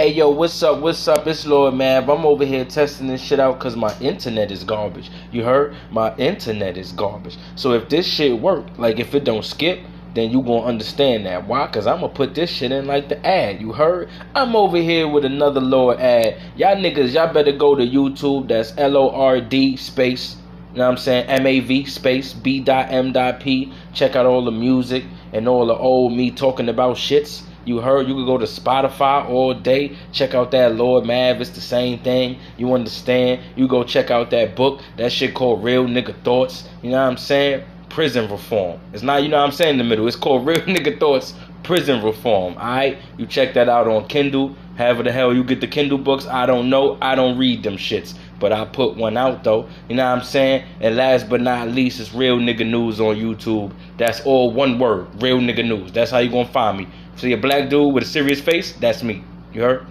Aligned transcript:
Hey 0.00 0.14
yo, 0.14 0.30
what's 0.30 0.62
up? 0.62 0.80
What's 0.80 1.06
up? 1.08 1.26
It's 1.26 1.44
Lord 1.44 1.74
Mav. 1.74 2.08
I'm 2.08 2.24
over 2.24 2.46
here 2.46 2.64
testing 2.64 3.08
this 3.08 3.20
shit 3.20 3.38
out 3.38 3.58
because 3.58 3.76
my 3.76 3.94
internet 4.00 4.50
is 4.50 4.64
garbage. 4.64 5.10
You 5.30 5.44
heard? 5.44 5.76
My 5.90 6.16
internet 6.16 6.78
is 6.78 6.92
garbage. 6.92 7.36
So 7.54 7.72
if 7.72 7.90
this 7.90 8.06
shit 8.06 8.40
work, 8.40 8.64
like 8.78 8.98
if 8.98 9.14
it 9.14 9.24
don't 9.24 9.44
skip, 9.44 9.80
then 10.14 10.30
you 10.30 10.40
gonna 10.40 10.62
understand 10.64 11.26
that. 11.26 11.46
Why? 11.46 11.66
Cause 11.66 11.86
I'm 11.86 12.00
gonna 12.00 12.14
put 12.14 12.34
this 12.34 12.48
shit 12.48 12.72
in 12.72 12.86
like 12.86 13.10
the 13.10 13.26
ad. 13.26 13.60
You 13.60 13.74
heard? 13.74 14.08
I'm 14.34 14.56
over 14.56 14.78
here 14.78 15.06
with 15.06 15.26
another 15.26 15.60
Lord 15.60 16.00
ad. 16.00 16.40
Y'all 16.56 16.76
niggas, 16.76 17.12
y'all 17.12 17.34
better 17.34 17.52
go 17.52 17.74
to 17.74 17.86
YouTube. 17.86 18.48
That's 18.48 18.72
L 18.78 18.96
O 18.96 19.10
R 19.10 19.38
D 19.42 19.76
space. 19.76 20.36
You 20.72 20.78
know 20.78 20.84
what 20.86 20.92
I'm 20.92 20.96
saying? 20.96 21.26
M 21.26 21.46
A 21.46 21.60
V 21.60 21.84
space 21.84 22.32
B 22.32 22.60
dot 22.60 22.90
M 22.90 23.12
dot 23.12 23.40
P. 23.40 23.70
Check 23.92 24.16
out 24.16 24.24
all 24.24 24.46
the 24.46 24.50
music 24.50 25.04
and 25.34 25.46
all 25.46 25.66
the 25.66 25.76
old 25.76 26.14
me 26.14 26.30
talking 26.30 26.70
about 26.70 26.96
shits. 26.96 27.42
You 27.64 27.80
heard 27.80 28.08
you 28.08 28.14
could 28.14 28.26
go 28.26 28.38
to 28.38 28.46
Spotify 28.46 29.28
all 29.28 29.54
day, 29.54 29.96
check 30.12 30.34
out 30.34 30.50
that 30.52 30.76
Lord 30.76 31.04
Mav, 31.04 31.40
it's 31.40 31.50
the 31.50 31.60
same 31.60 31.98
thing. 31.98 32.38
You 32.56 32.72
understand? 32.74 33.42
You 33.56 33.68
go 33.68 33.84
check 33.84 34.10
out 34.10 34.30
that 34.30 34.56
book, 34.56 34.80
that 34.96 35.12
shit 35.12 35.34
called 35.34 35.62
Real 35.62 35.86
Nigga 35.86 36.14
Thoughts. 36.24 36.68
You 36.82 36.90
know 36.90 37.02
what 37.02 37.10
I'm 37.10 37.16
saying? 37.18 37.64
Prison 37.90 38.30
reform. 38.30 38.80
It's 38.92 39.02
not, 39.02 39.22
you 39.22 39.28
know 39.28 39.38
what 39.38 39.46
I'm 39.46 39.52
saying, 39.52 39.72
in 39.72 39.78
the 39.78 39.84
middle. 39.84 40.06
It's 40.06 40.16
called 40.16 40.46
Real 40.46 40.60
Nigga 40.60 40.98
Thoughts 40.98 41.34
Prison 41.62 42.02
Reform. 42.02 42.54
Alright? 42.54 42.98
You 43.18 43.26
check 43.26 43.54
that 43.54 43.68
out 43.68 43.86
on 43.86 44.06
Kindle. 44.08 44.56
However 44.76 45.02
the 45.02 45.12
hell 45.12 45.34
you 45.34 45.44
get 45.44 45.60
the 45.60 45.66
Kindle 45.66 45.98
books, 45.98 46.26
I 46.26 46.46
don't 46.46 46.70
know. 46.70 46.96
I 47.02 47.14
don't 47.14 47.36
read 47.36 47.62
them 47.62 47.76
shits. 47.76 48.14
But 48.38 48.52
I 48.52 48.64
put 48.64 48.96
one 48.96 49.18
out 49.18 49.44
though. 49.44 49.68
You 49.88 49.96
know 49.96 50.04
what 50.04 50.18
I'm 50.18 50.24
saying? 50.24 50.64
And 50.80 50.96
last 50.96 51.28
but 51.28 51.42
not 51.42 51.68
least, 51.68 52.00
it's 52.00 52.14
Real 52.14 52.38
Nigga 52.38 52.66
News 52.66 52.98
on 52.98 53.16
YouTube. 53.16 53.72
That's 53.98 54.20
all 54.22 54.50
one 54.50 54.78
word. 54.78 55.22
Real 55.22 55.38
Nigga 55.38 55.66
News. 55.66 55.92
That's 55.92 56.10
how 56.10 56.18
you 56.18 56.30
gonna 56.30 56.48
find 56.48 56.78
me. 56.78 56.88
See 57.16 57.32
a 57.32 57.36
black 57.36 57.68
dude 57.68 57.92
with 57.92 58.04
a 58.04 58.06
serious 58.06 58.40
face? 58.40 58.72
That's 58.72 59.02
me. 59.02 59.24
You 59.52 59.62
heard? 59.62 59.86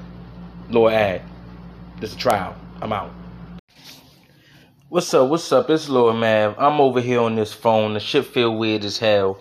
Lord 0.70 0.94
ad. 0.94 1.22
This 2.00 2.12
is 2.12 2.16
a 2.16 2.20
trial. 2.20 2.56
I'm 2.82 2.94
out. 2.94 3.12
What's 4.90 5.14
up? 5.14 5.30
What's 5.30 5.52
up? 5.52 5.70
It's 5.70 5.88
Lord 5.90 6.16
Mav. 6.16 6.56
I'm 6.58 6.82
over 6.82 7.00
here 7.02 7.20
on 7.20 7.36
this 7.36 7.54
phone. 7.54 7.94
The 7.94 8.00
shit 8.00 8.26
feel 8.26 8.58
weird 8.58 8.84
as 8.84 8.98
hell. 8.98 9.38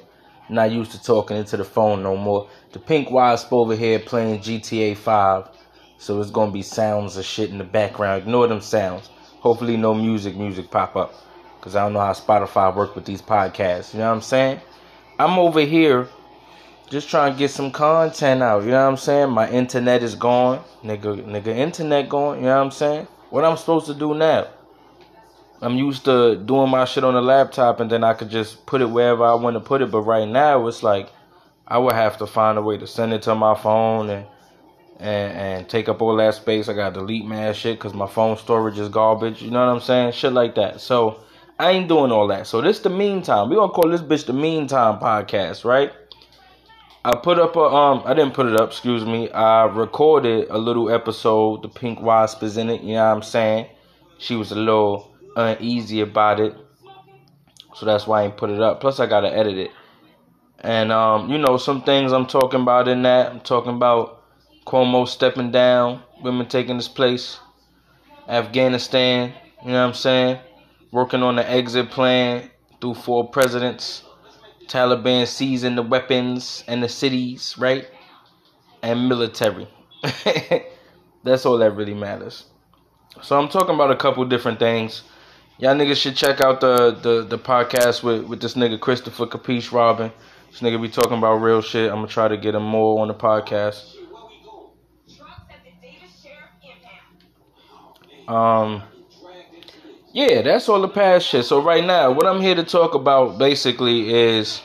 Not 0.51 0.71
used 0.71 0.93
to 0.93 1.03
talking 1.03 1.37
into 1.37 1.56
the 1.56 1.65
phone 1.65 2.03
no 2.03 2.17
more. 2.17 2.49
The 2.73 2.79
pink 2.79 3.11
wasp 3.11 3.53
over 3.53 3.75
here 3.75 3.99
playing 3.99 4.41
GTA 4.41 4.97
5. 4.97 5.49
So 5.99 6.21
it's 6.21 6.31
gonna 6.31 6.53
be 6.53 6.62
sounds 6.62 7.17
of 7.17 7.25
shit 7.25 7.51
in 7.51 7.59
the 7.59 7.65
background. 7.65 8.23
Ignore 8.23 8.49
them 8.49 8.61
sounds. 8.61 9.09
Hopefully 9.41 9.77
no 9.77 9.95
music 9.95 10.37
music 10.37 10.71
pop 10.71 10.97
up. 10.97 11.15
Cause 11.61 11.77
I 11.77 11.84
don't 11.84 11.93
know 11.93 12.01
how 12.01 12.12
Spotify 12.12 12.75
work 12.75 12.95
with 12.95 13.05
these 13.05 13.23
podcasts. 13.23 13.93
You 13.93 14.01
know 14.01 14.09
what 14.09 14.17
I'm 14.17 14.21
saying? 14.21 14.61
I'm 15.19 15.39
over 15.39 15.61
here 15.61 16.09
just 16.91 17.08
trying 17.11 17.33
to 17.33 17.39
get 17.39 17.50
some 17.50 17.70
content 17.70 18.42
out. 18.42 18.64
You 18.64 18.70
know 18.70 18.83
what 18.83 18.91
I'm 18.91 18.97
saying? 18.97 19.31
My 19.31 19.48
internet 19.50 20.03
is 20.03 20.14
gone. 20.14 20.62
Nigga 20.83 21.25
nigga 21.25 21.48
internet 21.48 22.08
gone, 22.08 22.39
you 22.39 22.44
know 22.44 22.56
what 22.56 22.64
I'm 22.64 22.70
saying? 22.70 23.06
What 23.31 23.44
I'm 23.44 23.56
supposed 23.56 23.86
to 23.86 23.94
do 23.94 24.14
now? 24.14 24.48
I'm 25.61 25.77
used 25.77 26.05
to 26.05 26.36
doing 26.36 26.70
my 26.70 26.84
shit 26.84 27.05
on 27.05 27.14
the 27.14 27.20
laptop 27.20 27.81
and 27.81 27.91
then 27.91 28.05
I 28.05 28.14
could 28.14 28.31
just 28.31 28.64
put 28.64 28.81
it 28.81 28.89
wherever 28.89 29.25
I 29.25 29.34
want 29.34 29.55
to 29.55 29.61
put 29.61 29.83
it. 29.83 29.91
But 29.91 30.03
right 30.03 30.28
now, 30.28 30.66
it's 30.66 30.83
like 30.83 31.11
I 31.66 31.78
would 31.78 31.94
have 31.94 32.16
to 32.19 32.27
find 32.27 32.56
a 32.56 32.62
way 32.62 32.78
to 32.78 32.86
send 32.86 33.12
it 33.12 33.22
to 33.22 33.34
my 33.34 33.55
phone 33.55 34.09
and 34.09 34.27
and, 35.00 35.33
and 35.33 35.69
take 35.69 35.89
up 35.89 36.00
all 36.00 36.16
that 36.16 36.34
space. 36.34 36.69
I 36.69 36.75
got 36.75 36.94
to 36.94 37.00
delete 37.00 37.25
mad 37.25 37.55
shit 37.55 37.78
because 37.78 37.94
my 37.94 38.09
phone 38.09 38.36
storage 38.36 38.78
is 38.78 38.89
garbage. 38.89 39.42
You 39.42 39.50
know 39.50 39.64
what 39.64 39.72
I'm 39.72 39.81
saying? 39.81 40.12
Shit 40.12 40.33
like 40.33 40.55
that. 40.56 40.81
So 40.81 41.20
I 41.59 41.70
ain't 41.72 41.89
doing 41.89 42.12
all 42.12 42.28
that. 42.28 42.47
So 42.47 42.61
this 42.61 42.81
the 42.81 42.91
meantime. 42.91 43.50
We 43.50 43.56
gonna 43.56 43.72
call 43.72 43.91
this 43.91 44.00
bitch 44.00 44.27
the 44.27 44.33
meantime 44.33 44.98
podcast, 45.00 45.64
right? 45.64 45.92
I 47.05 47.17
put 47.17 47.39
up 47.39 47.57
a 47.57 47.61
um 47.61 48.03
I 48.05 48.15
didn't 48.15 48.35
put 48.35 48.47
it 48.47 48.61
up, 48.61 48.71
excuse 48.71 49.05
me. 49.05 49.31
I 49.31 49.65
recorded 49.65 50.49
a 50.51 50.59
little 50.59 50.91
episode. 50.91 51.63
The 51.63 51.69
pink 51.69 52.01
wasp 52.01 52.43
is 52.43 52.57
in 52.57 52.71
it, 52.71 52.83
you 52.83 52.95
know 52.95 53.07
what 53.07 53.17
I'm 53.17 53.23
saying? 53.23 53.67
She 54.19 54.35
was 54.35 54.51
a 54.51 54.57
little 54.57 55.15
uneasy 55.37 56.01
about 56.01 56.41
it. 56.41 56.55
So 57.75 57.87
that's 57.87 58.06
why 58.06 58.22
I 58.22 58.25
ain't 58.25 58.37
put 58.37 58.50
it 58.50 58.61
up. 58.61 58.81
Plus 58.81 58.99
I 58.99 59.06
gotta 59.06 59.33
edit 59.33 59.56
it. 59.56 59.71
And 60.61 60.91
um, 60.91 61.31
you 61.31 61.39
know, 61.39 61.56
some 61.56 61.83
things 61.83 62.12
I'm 62.12 62.27
talking 62.27 62.62
about 62.62 62.89
in 62.89 63.03
that. 63.03 63.31
I'm 63.31 63.41
talking 63.41 63.75
about 63.75 64.25
Cuomo 64.67 65.06
stepping 65.06 65.53
down, 65.53 66.03
women 66.22 66.49
taking 66.49 66.77
his 66.77 66.89
place, 66.89 67.39
Afghanistan, 68.28 69.33
you 69.65 69.71
know 69.71 69.81
what 69.81 69.89
I'm 69.89 69.95
saying? 69.95 70.41
Working 70.91 71.22
on 71.22 71.37
the 71.37 71.49
exit 71.49 71.91
plan 71.91 72.51
through 72.81 72.95
four 72.95 73.28
presidents, 73.31 74.03
Taliban 74.69 75.27
seizing 75.27 75.75
the 75.75 75.83
weapons 75.83 76.62
and 76.69 76.83
the 76.83 76.89
cities, 76.89 77.56
right? 77.59 77.89
And 78.83 79.09
military. 79.09 79.67
That's 81.25 81.45
all 81.45 81.59
that 81.59 81.73
really 81.73 81.95
matters. 81.95 82.45
So 83.23 83.39
I'm 83.39 83.49
talking 83.49 83.75
about 83.75 83.91
a 83.91 83.97
couple 83.97 84.25
different 84.27 84.59
things. 84.59 85.03
Y'all 85.59 85.75
niggas 85.75 85.97
should 85.97 86.15
check 86.15 86.41
out 86.41 86.61
the 86.61 86.93
the, 86.93 87.25
the 87.25 87.39
podcast 87.39 88.03
with, 88.03 88.25
with 88.25 88.41
this 88.41 88.55
nigga 88.55 88.78
Christopher 88.78 89.27
Capiche 89.27 89.73
Robin. 89.73 90.12
This 90.51 90.61
nigga 90.61 90.81
be 90.81 90.89
talking 90.89 91.19
about 91.19 91.37
real 91.37 91.61
shit. 91.61 91.91
I'm 91.91 91.97
gonna 91.97 92.07
try 92.07 92.28
to 92.28 92.37
get 92.37 92.55
him 92.55 92.62
more 92.62 93.01
on 93.03 93.09
the 93.09 93.15
podcast. 93.15 93.95
Um 98.28 98.83
Yeah, 100.13 100.43
that's 100.43 100.69
all 100.69 100.81
the 100.81 100.89
past 100.89 101.27
shit. 101.27 101.45
So 101.45 101.63
right 101.63 101.85
now, 101.85 102.11
what 102.13 102.27
I'm 102.27 102.41
here 102.41 102.55
to 102.55 102.65
talk 102.65 102.95
about 102.95 103.39
basically 103.39 104.13
is 104.13 104.63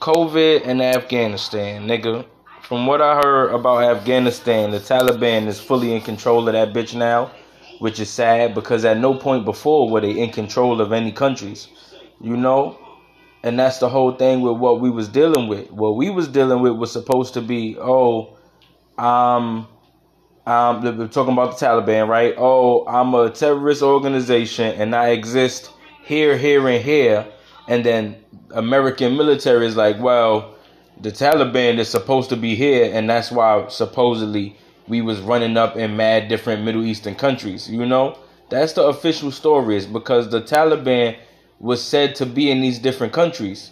COVID 0.00 0.66
and 0.66 0.80
Afghanistan, 0.82 1.86
nigga. 1.86 2.24
From 2.62 2.86
what 2.86 3.02
I 3.02 3.16
heard 3.16 3.52
about 3.52 3.82
Afghanistan, 3.82 4.70
the 4.70 4.78
Taliban 4.78 5.46
is 5.48 5.60
fully 5.60 5.92
in 5.94 6.00
control 6.00 6.46
of 6.48 6.54
that 6.54 6.72
bitch 6.72 6.94
now 6.94 7.32
which 7.80 7.98
is 7.98 8.10
sad 8.10 8.54
because 8.54 8.84
at 8.84 8.98
no 8.98 9.14
point 9.14 9.44
before 9.44 9.90
were 9.90 10.02
they 10.02 10.12
in 10.12 10.30
control 10.30 10.82
of 10.82 10.92
any 10.92 11.10
countries, 11.10 11.68
you 12.20 12.36
know. 12.36 12.78
And 13.42 13.58
that's 13.58 13.78
the 13.78 13.88
whole 13.88 14.12
thing 14.12 14.42
with 14.42 14.58
what 14.58 14.82
we 14.82 14.90
was 14.90 15.08
dealing 15.08 15.48
with. 15.48 15.70
What 15.70 15.96
we 15.96 16.10
was 16.10 16.28
dealing 16.28 16.60
with 16.60 16.74
was 16.74 16.92
supposed 16.92 17.32
to 17.34 17.40
be, 17.40 17.78
oh, 17.80 18.36
um, 18.98 19.66
um, 20.46 20.82
we're 20.82 21.08
talking 21.08 21.32
about 21.32 21.58
the 21.58 21.66
Taliban, 21.66 22.08
right? 22.08 22.34
Oh, 22.36 22.86
I'm 22.86 23.14
a 23.14 23.30
terrorist 23.30 23.82
organization 23.82 24.74
and 24.80 24.94
I 24.94 25.08
exist 25.10 25.70
here, 26.04 26.36
here, 26.36 26.66
and 26.68 26.82
here. 26.82 27.26
And 27.68 27.84
then 27.84 28.16
American 28.50 29.16
military 29.16 29.66
is 29.66 29.76
like, 29.76 30.00
well, 30.00 30.56
the 31.00 31.10
Taliban 31.10 31.78
is 31.78 31.88
supposed 31.88 32.28
to 32.30 32.36
be 32.36 32.54
here, 32.54 32.90
and 32.92 33.08
that's 33.08 33.30
why 33.30 33.66
supposedly 33.68 34.56
we 34.86 35.00
was 35.00 35.20
running 35.20 35.56
up 35.56 35.76
in 35.76 35.96
mad 35.96 36.28
different 36.28 36.64
Middle 36.64 36.84
Eastern 36.84 37.14
countries. 37.14 37.70
You 37.70 37.86
know, 37.86 38.18
that's 38.50 38.72
the 38.74 38.84
official 38.84 39.30
story 39.30 39.76
is 39.76 39.86
because 39.86 40.30
the 40.30 40.42
Taliban 40.42 41.16
was 41.58 41.82
said 41.82 42.14
to 42.16 42.26
be 42.26 42.50
in 42.50 42.60
these 42.60 42.78
different 42.78 43.12
countries. 43.12 43.70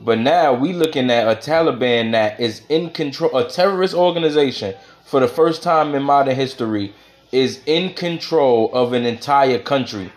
But 0.00 0.18
now 0.18 0.52
we 0.52 0.72
looking 0.72 1.10
at 1.10 1.26
a 1.26 1.40
Taliban 1.40 2.12
that 2.12 2.38
is 2.38 2.62
in 2.68 2.90
control, 2.90 3.36
a 3.36 3.48
terrorist 3.48 3.94
organization 3.94 4.74
for 5.08 5.20
the 5.20 5.28
first 5.28 5.62
time 5.62 5.94
in 5.94 6.02
modern 6.02 6.36
history 6.36 6.94
is 7.32 7.60
in 7.64 7.94
control 7.94 8.70
of 8.74 8.92
an 8.92 9.06
entire 9.06 9.58
country. 9.58 10.12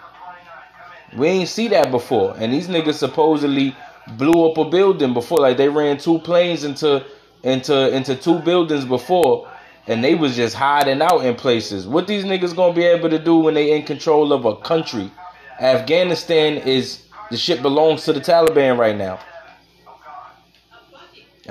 We 1.16 1.28
ain't 1.28 1.50
see 1.50 1.70
that 1.70 1.92
before. 1.92 2.36
And 2.38 2.52
these 2.52 2.68
niggas 2.68 2.96
supposedly 2.96 3.76
blew 4.18 4.50
up 4.50 4.58
a 4.58 4.70
building 4.70 5.14
before. 5.14 5.40
Like 5.40 5.56
they 5.56 5.70
ran 5.70 5.98
two 5.98 6.20
planes 6.20 6.66
into 6.66 7.06
into 7.44 7.96
into 7.96 8.16
two 8.16 8.40
buildings 8.40 8.86
before 8.86 9.50
and 9.88 10.04
they 10.04 10.14
was 10.14 10.36
just 10.36 10.56
hiding 10.56 11.02
out 11.02 11.26
in 11.26 11.36
places. 11.36 11.88
What 11.88 12.08
these 12.08 12.26
niggas 12.26 12.56
gonna 12.56 12.74
be 12.74 12.84
able 12.84 13.10
to 13.10 13.20
do 13.20 13.38
when 13.38 13.54
they 13.54 13.72
in 13.72 13.84
control 13.84 14.34
of 14.34 14.44
a 14.44 14.58
country? 14.58 15.10
Afghanistan 15.60 16.58
is 16.58 17.04
the 17.30 17.38
shit 17.38 17.62
belongs 17.62 18.04
to 18.06 18.14
the 18.14 18.20
Taliban 18.20 18.78
right 18.78 18.96
now. 18.96 19.20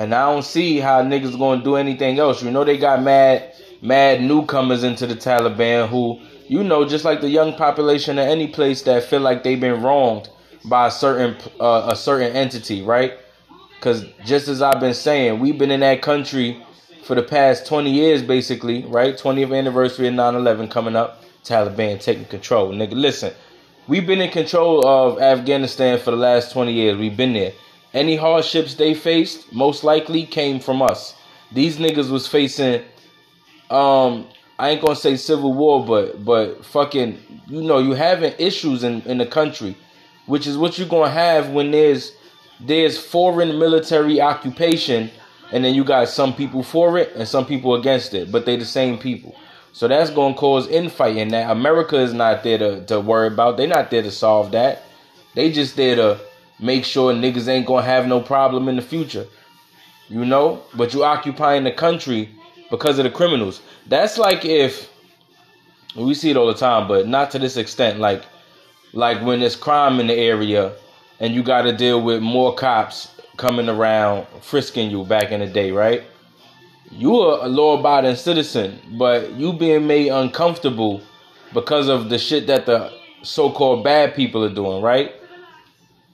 And 0.00 0.14
I 0.14 0.32
don't 0.32 0.44
see 0.46 0.78
how 0.78 1.02
niggas 1.02 1.38
gonna 1.38 1.62
do 1.62 1.76
anything 1.76 2.18
else. 2.18 2.42
You 2.42 2.50
know 2.50 2.64
they 2.64 2.78
got 2.78 3.02
mad 3.02 3.52
mad 3.82 4.22
newcomers 4.22 4.82
into 4.82 5.06
the 5.06 5.14
Taliban 5.14 5.90
who, 5.90 6.18
you 6.48 6.64
know, 6.64 6.88
just 6.88 7.04
like 7.04 7.20
the 7.20 7.28
young 7.28 7.54
population 7.54 8.18
of 8.18 8.26
any 8.26 8.46
place 8.46 8.80
that 8.84 9.04
feel 9.04 9.20
like 9.20 9.42
they've 9.42 9.60
been 9.60 9.82
wronged 9.82 10.30
by 10.64 10.86
a 10.86 10.90
certain 10.90 11.36
uh, 11.60 11.90
a 11.92 11.96
certain 11.96 12.34
entity, 12.34 12.80
right? 12.80 13.12
Cuz 13.82 14.06
just 14.24 14.48
as 14.48 14.62
I've 14.62 14.80
been 14.80 14.94
saying, 14.94 15.38
we've 15.38 15.58
been 15.58 15.70
in 15.70 15.80
that 15.80 16.00
country 16.00 16.64
for 17.04 17.14
the 17.14 17.22
past 17.22 17.66
20 17.66 17.90
years, 17.90 18.22
basically, 18.22 18.86
right? 18.86 19.18
20th 19.18 19.54
anniversary 19.54 20.06
of 20.08 20.14
9 20.14 20.34
11 20.34 20.68
coming 20.68 20.96
up. 20.96 21.22
Taliban 21.44 22.00
taking 22.02 22.24
control. 22.24 22.72
Nigga, 22.72 22.94
listen, 22.94 23.34
we've 23.86 24.06
been 24.06 24.22
in 24.22 24.30
control 24.30 24.86
of 24.86 25.20
Afghanistan 25.20 25.98
for 25.98 26.10
the 26.10 26.16
last 26.16 26.52
20 26.52 26.72
years. 26.72 26.96
We've 26.96 27.16
been 27.16 27.34
there. 27.34 27.52
Any 27.92 28.16
hardships 28.16 28.74
they 28.74 28.94
faced, 28.94 29.52
most 29.52 29.82
likely 29.84 30.24
came 30.24 30.60
from 30.60 30.82
us. 30.82 31.14
These 31.52 31.78
niggas 31.78 32.10
was 32.10 32.28
facing, 32.28 32.82
um, 33.70 34.28
I 34.58 34.70
ain't 34.70 34.82
gonna 34.82 34.96
say 34.96 35.16
civil 35.16 35.52
war, 35.52 35.84
but 35.84 36.24
but 36.24 36.64
fucking, 36.64 37.18
you 37.48 37.62
know, 37.62 37.78
you 37.78 37.94
having 37.94 38.34
issues 38.38 38.84
in 38.84 39.02
in 39.02 39.18
the 39.18 39.26
country, 39.26 39.76
which 40.26 40.46
is 40.46 40.56
what 40.56 40.78
you're 40.78 40.88
gonna 40.88 41.10
have 41.10 41.50
when 41.50 41.72
there's 41.72 42.12
there's 42.60 42.98
foreign 42.98 43.58
military 43.58 44.20
occupation 44.20 45.10
and 45.52 45.64
then 45.64 45.74
you 45.74 45.84
got 45.84 46.08
some 46.08 46.34
people 46.34 46.62
for 46.62 46.98
it 46.98 47.12
and 47.16 47.26
some 47.26 47.44
people 47.46 47.74
against 47.74 48.14
it, 48.14 48.30
but 48.30 48.46
they 48.46 48.56
the 48.56 48.64
same 48.64 48.98
people. 48.98 49.34
So 49.72 49.88
that's 49.88 50.10
gonna 50.10 50.34
cause 50.34 50.68
infighting 50.68 51.28
that 51.28 51.50
America 51.50 51.96
is 51.96 52.12
not 52.12 52.42
there 52.42 52.58
to, 52.58 52.84
to 52.86 53.00
worry 53.00 53.28
about. 53.28 53.56
They're 53.56 53.66
not 53.66 53.90
there 53.90 54.02
to 54.02 54.10
solve 54.10 54.52
that. 54.52 54.82
They 55.34 55.52
just 55.52 55.76
there 55.76 55.96
to 55.96 56.20
make 56.60 56.84
sure 56.84 57.12
niggas 57.12 57.48
ain't 57.48 57.66
gonna 57.66 57.82
have 57.82 58.06
no 58.06 58.20
problem 58.20 58.68
in 58.68 58.76
the 58.76 58.82
future. 58.82 59.26
You 60.08 60.24
know? 60.24 60.62
But 60.74 60.92
you 60.92 61.04
occupying 61.04 61.64
the 61.64 61.72
country 61.72 62.28
because 62.70 62.98
of 62.98 63.04
the 63.04 63.10
criminals. 63.10 63.60
That's 63.86 64.18
like 64.18 64.44
if 64.44 64.90
we 65.96 66.14
see 66.14 66.30
it 66.30 66.36
all 66.36 66.46
the 66.46 66.54
time, 66.54 66.86
but 66.88 67.08
not 67.08 67.30
to 67.32 67.38
this 67.38 67.56
extent. 67.56 67.98
Like 67.98 68.22
like 68.92 69.22
when 69.22 69.40
there's 69.40 69.56
crime 69.56 70.00
in 70.00 70.06
the 70.06 70.14
area 70.14 70.72
and 71.20 71.34
you 71.34 71.42
gotta 71.42 71.72
deal 71.72 72.02
with 72.02 72.22
more 72.22 72.54
cops 72.54 73.08
coming 73.36 73.68
around 73.68 74.26
frisking 74.40 74.90
you 74.90 75.04
back 75.04 75.30
in 75.32 75.40
the 75.40 75.46
day, 75.46 75.70
right? 75.70 76.04
You 76.90 77.20
are 77.20 77.44
a 77.44 77.48
law 77.48 77.78
abiding 77.78 78.16
citizen, 78.16 78.78
but 78.98 79.32
you 79.32 79.52
being 79.52 79.86
made 79.86 80.08
uncomfortable 80.08 81.00
because 81.54 81.88
of 81.88 82.10
the 82.10 82.18
shit 82.18 82.46
that 82.48 82.66
the 82.66 82.92
so 83.22 83.50
called 83.50 83.84
bad 83.84 84.14
people 84.14 84.44
are 84.44 84.52
doing, 84.52 84.82
right? 84.82 85.14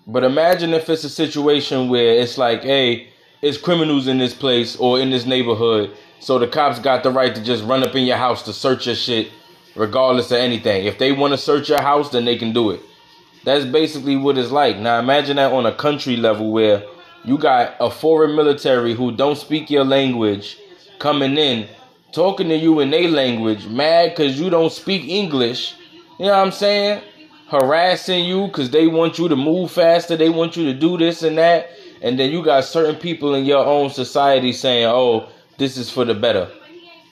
But 0.06 0.23
imagine 0.23 0.73
if 0.73 0.88
it's 0.88 1.03
a 1.03 1.08
situation 1.08 1.88
where 1.88 2.20
it's 2.20 2.38
like, 2.38 2.62
hey, 2.62 3.08
it's 3.43 3.58
criminals 3.58 4.06
in 4.06 4.19
this 4.19 4.35
place 4.35 4.76
or 4.76 5.00
in 5.00 5.11
this 5.11 5.26
neighborhood, 5.26 5.97
so 6.20 6.38
the 6.38 6.47
cops 6.47 6.79
got 6.79 7.03
the 7.03 7.11
right 7.11 7.35
to 7.35 7.43
just 7.43 7.64
run 7.64 7.82
up 7.82 7.94
in 7.94 8.05
your 8.05 8.17
house 8.17 8.43
to 8.44 8.53
search 8.53 8.87
your 8.87 8.94
shit, 8.94 9.31
regardless 9.75 10.31
of 10.31 10.38
anything. 10.38 10.87
If 10.87 10.99
they 10.99 11.11
want 11.12 11.32
to 11.32 11.38
search 11.38 11.69
your 11.69 11.82
house, 11.82 12.11
then 12.11 12.25
they 12.25 12.37
can 12.37 12.53
do 12.53 12.70
it. 12.70 12.81
That's 13.44 13.64
basically 13.64 14.17
what 14.17 14.38
it's 14.38 14.50
like. 14.50 14.79
Now 14.79 14.99
imagine 14.99 15.37
that 15.37 15.53
on 15.53 15.67
a 15.67 15.75
country 15.75 16.17
level 16.17 16.52
where 16.52 16.85
you 17.25 17.37
got 17.37 17.75
a 17.81 17.91
foreign 17.91 18.37
military 18.37 18.94
who 18.94 19.11
don't 19.11 19.37
speak 19.37 19.70
your 19.70 19.85
language 19.85 20.56
coming 21.00 21.37
in, 21.37 21.69
talking 22.12 22.49
to 22.49 22.56
you 22.56 22.79
in 22.81 22.91
their 22.91 23.09
language, 23.09 23.67
mad 23.67 24.11
because 24.11 24.38
you 24.41 24.50
don't 24.50 24.73
speak 24.73 25.09
English. 25.09 25.75
You 26.19 26.26
know 26.26 26.32
what 26.32 26.47
I'm 26.47 26.52
saying? 26.52 27.02
Harassing 27.48 28.25
you 28.25 28.46
because 28.46 28.70
they 28.70 28.87
want 28.87 29.19
you 29.19 29.28
to 29.28 29.37
move 29.37 29.70
faster, 29.70 30.16
they 30.16 30.28
want 30.28 30.56
you 30.56 30.64
to 30.64 30.75
do 30.75 30.98
this 30.98 31.22
and 31.22 31.38
that, 31.38 31.70
and 32.02 32.19
then 32.19 32.31
you 32.31 32.43
got 32.43 32.64
certain 32.64 32.96
people 32.96 33.34
in 33.34 33.44
your 33.44 33.64
own 33.64 33.90
society 33.90 34.52
saying, 34.52 34.87
"Oh, 34.87 35.26
this 35.56 35.76
is 35.76 35.90
for 35.90 36.04
the 36.04 36.14
better," 36.14 36.48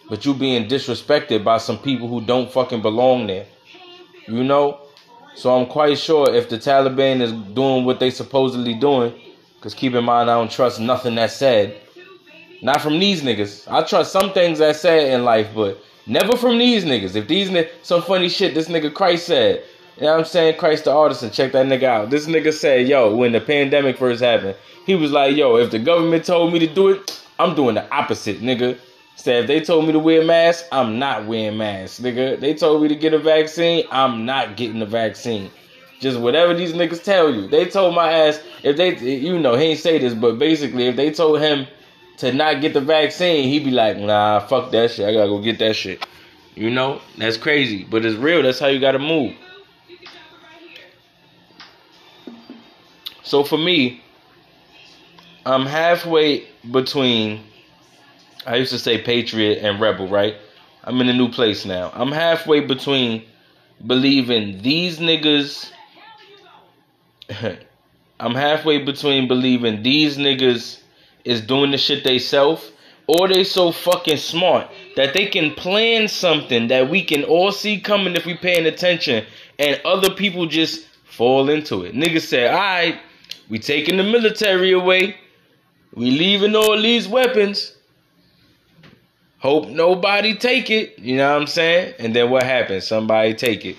but 0.08 0.24
you 0.24 0.34
being 0.34 0.68
disrespected 0.68 1.44
by 1.44 1.58
some 1.58 1.78
people 1.78 2.08
who 2.08 2.20
don't 2.20 2.50
fucking 2.50 2.82
belong 2.82 3.26
there. 3.26 3.46
You 4.26 4.42
know, 4.42 4.78
so 5.34 5.54
I'm 5.54 5.66
quite 5.66 5.98
sure 5.98 6.34
if 6.34 6.48
the 6.48 6.58
Taliban 6.58 7.20
is 7.20 7.32
doing 7.32 7.84
what 7.84 8.00
they 8.00 8.10
supposedly 8.10 8.74
doing, 8.74 9.12
because 9.56 9.74
keep 9.74 9.94
in 9.94 10.04
mind 10.04 10.30
I 10.30 10.34
don't 10.34 10.50
trust 10.50 10.80
nothing 10.80 11.14
that's 11.14 11.36
said. 11.36 11.80
Not 12.62 12.80
from 12.80 12.98
these 12.98 13.22
niggas. 13.22 13.70
I 13.70 13.82
trust 13.82 14.10
some 14.10 14.32
things 14.32 14.58
that 14.58 14.76
said 14.76 15.12
in 15.12 15.24
life, 15.24 15.48
but 15.54 15.78
never 16.06 16.36
from 16.36 16.58
these 16.58 16.84
niggas. 16.84 17.14
If 17.14 17.28
these 17.28 17.50
niggas, 17.50 17.68
some 17.82 18.02
funny 18.02 18.28
shit 18.28 18.54
this 18.54 18.68
nigga 18.68 18.92
Christ 18.92 19.26
said. 19.26 19.64
You 19.96 20.02
know 20.02 20.12
what 20.12 20.18
I'm 20.20 20.24
saying? 20.24 20.58
Christ 20.58 20.84
the 20.84 20.92
artisan, 20.92 21.30
check 21.30 21.52
that 21.52 21.66
nigga 21.66 21.84
out. 21.84 22.10
This 22.10 22.26
nigga 22.26 22.52
said, 22.52 22.88
yo, 22.88 23.14
when 23.14 23.32
the 23.32 23.40
pandemic 23.40 23.96
first 23.96 24.22
happened, 24.22 24.56
he 24.86 24.94
was 24.96 25.12
like, 25.12 25.36
yo, 25.36 25.56
if 25.56 25.70
the 25.70 25.78
government 25.78 26.24
told 26.24 26.52
me 26.52 26.58
to 26.58 26.66
do 26.66 26.88
it, 26.88 27.22
I'm 27.38 27.54
doing 27.54 27.76
the 27.76 27.88
opposite, 27.94 28.40
nigga. 28.40 28.78
Said 29.16 29.42
if 29.42 29.46
they 29.46 29.60
told 29.60 29.86
me 29.86 29.92
to 29.92 30.00
wear 30.00 30.22
a 30.22 30.24
mask, 30.24 30.64
I'm 30.72 30.98
not 30.98 31.26
wearing 31.26 31.56
masks, 31.56 32.00
nigga. 32.00 32.40
They 32.40 32.54
told 32.54 32.82
me 32.82 32.88
to 32.88 32.96
get 32.96 33.14
a 33.14 33.18
vaccine, 33.18 33.84
I'm 33.92 34.26
not 34.26 34.56
getting 34.56 34.80
the 34.80 34.86
vaccine. 34.86 35.50
Just 36.00 36.18
whatever 36.18 36.52
these 36.54 36.72
niggas 36.72 37.02
tell 37.02 37.32
you. 37.32 37.46
They 37.46 37.66
told 37.66 37.94
my 37.94 38.12
ass 38.12 38.42
if 38.64 38.76
they, 38.76 38.98
you 38.98 39.38
know, 39.38 39.54
he 39.54 39.66
ain't 39.66 39.78
say 39.78 39.98
this, 39.98 40.12
but 40.12 40.38
basically 40.40 40.88
if 40.88 40.96
they 40.96 41.12
told 41.12 41.40
him 41.40 41.68
to 42.18 42.32
not 42.32 42.60
get 42.60 42.74
the 42.74 42.80
vaccine, 42.80 43.48
he'd 43.48 43.64
be 43.64 43.70
like, 43.70 43.96
nah, 43.96 44.40
fuck 44.40 44.72
that 44.72 44.90
shit. 44.90 45.08
I 45.08 45.12
gotta 45.12 45.28
go 45.28 45.40
get 45.40 45.60
that 45.60 45.76
shit. 45.76 46.04
You 46.56 46.70
know, 46.70 47.00
that's 47.16 47.36
crazy, 47.36 47.84
but 47.88 48.04
it's 48.04 48.16
real. 48.16 48.42
That's 48.42 48.58
how 48.58 48.66
you 48.66 48.80
gotta 48.80 48.98
move. 48.98 49.34
So 53.24 53.42
for 53.42 53.58
me, 53.58 54.02
I'm 55.46 55.66
halfway 55.66 56.46
between. 56.70 57.42
I 58.46 58.56
used 58.56 58.72
to 58.72 58.78
say 58.78 59.00
patriot 59.00 59.60
and 59.62 59.80
rebel, 59.80 60.08
right? 60.08 60.36
I'm 60.84 61.00
in 61.00 61.08
a 61.08 61.14
new 61.14 61.30
place 61.30 61.64
now. 61.64 61.90
I'm 61.94 62.12
halfway 62.12 62.60
between 62.60 63.24
believing 63.86 64.60
these 64.60 64.98
niggas. 64.98 65.70
I'm 68.20 68.34
halfway 68.34 68.84
between 68.84 69.26
believing 69.26 69.82
these 69.82 70.18
niggas 70.18 70.82
is 71.24 71.40
doing 71.40 71.70
the 71.70 71.78
shit 71.78 72.04
they 72.04 72.18
self, 72.18 72.70
or 73.06 73.28
they 73.28 73.44
so 73.44 73.72
fucking 73.72 74.18
smart 74.18 74.70
that 74.96 75.14
they 75.14 75.26
can 75.26 75.52
plan 75.54 76.08
something 76.08 76.68
that 76.68 76.90
we 76.90 77.02
can 77.02 77.24
all 77.24 77.50
see 77.50 77.80
coming 77.80 78.14
if 78.14 78.26
we 78.26 78.34
paying 78.34 78.66
attention, 78.66 79.24
and 79.58 79.80
other 79.86 80.10
people 80.10 80.44
just 80.44 80.86
fall 81.04 81.48
into 81.48 81.84
it. 81.84 81.94
Niggas 81.94 82.22
say, 82.22 82.46
"All 82.46 82.54
right." 82.54 83.00
We 83.48 83.58
taking 83.58 83.96
the 83.96 84.02
military 84.02 84.72
away. 84.72 85.16
We 85.94 86.10
leaving 86.10 86.56
all 86.56 86.80
these 86.80 87.06
weapons. 87.06 87.74
Hope 89.38 89.68
nobody 89.68 90.34
take 90.34 90.70
it. 90.70 90.98
You 90.98 91.16
know 91.16 91.32
what 91.32 91.42
I'm 91.42 91.46
saying? 91.46 91.94
And 91.98 92.16
then 92.16 92.30
what 92.30 92.44
happens? 92.44 92.86
Somebody 92.86 93.34
take 93.34 93.64
it. 93.64 93.76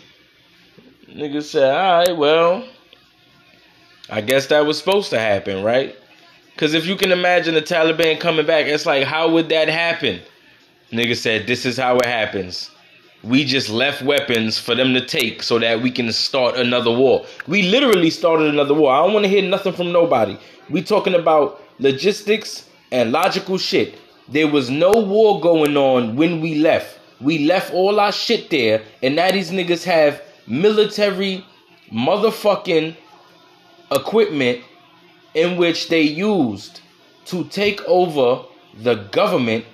Nigga 1.10 1.42
said, 1.42 1.74
alright, 1.74 2.16
well, 2.16 2.68
I 4.10 4.22
guess 4.22 4.48
that 4.48 4.66
was 4.66 4.78
supposed 4.78 5.10
to 5.10 5.20
happen, 5.20 5.64
right? 5.64 5.96
Because 6.54 6.74
if 6.74 6.86
you 6.86 6.96
can 6.96 7.12
imagine 7.12 7.54
the 7.54 7.62
Taliban 7.62 8.20
coming 8.20 8.46
back, 8.46 8.68
it's 8.68 8.86
like, 8.86 9.06
how 9.06 9.30
would 9.32 9.50
that 9.50 9.68
happen? 9.68 10.22
Nigga 10.92 11.16
said, 11.16 11.48
this 11.48 11.66
is 11.66 11.78
how 11.78 11.98
it 11.98 12.06
happens 12.06 12.70
we 13.26 13.44
just 13.44 13.70
left 13.70 14.04
weapons 14.04 14.60
for 14.60 14.76
them 14.76 14.94
to 14.94 15.04
take 15.04 15.42
so 15.42 15.58
that 15.58 15.82
we 15.82 15.90
can 15.90 16.12
start 16.12 16.56
another 16.58 16.92
war. 16.92 17.26
We 17.48 17.64
literally 17.64 18.12
started 18.12 18.48
another 18.48 18.76
war. 18.76 18.94
I 18.94 19.04
don't 19.04 19.14
want 19.14 19.26
to 19.26 19.30
hear 19.30 19.42
nothing 19.42 19.74
from 19.74 19.92
nobody. 19.92 20.38
We 20.70 20.84
talking 20.84 21.16
about 21.16 21.62
logistics 21.80 22.70
and 22.92 23.12
logical 23.12 23.58
shit. 23.58 23.96
There 24.30 24.48
was 24.48 24.70
no 24.70 24.92
war 24.92 25.42
going 25.42 25.76
on 25.76 26.16
when 26.16 26.40
we 26.40 26.56
left. 26.56 27.00
We 27.20 27.46
left 27.46 27.74
all 27.74 28.00
our 28.00 28.12
shit 28.12 28.50
there, 28.50 28.84
and 29.02 29.16
now 29.16 29.32
these 29.32 29.50
niggas 29.50 29.84
have 29.86 30.22
military 30.46 31.44
motherfucking 31.92 32.96
equipment 33.92 34.64
in 35.34 35.58
which 35.58 35.90
they 35.90 36.02
used 36.02 36.82
to 37.26 37.44
take 37.46 37.82
over 37.86 38.46
the 38.78 38.96
government 39.12 39.66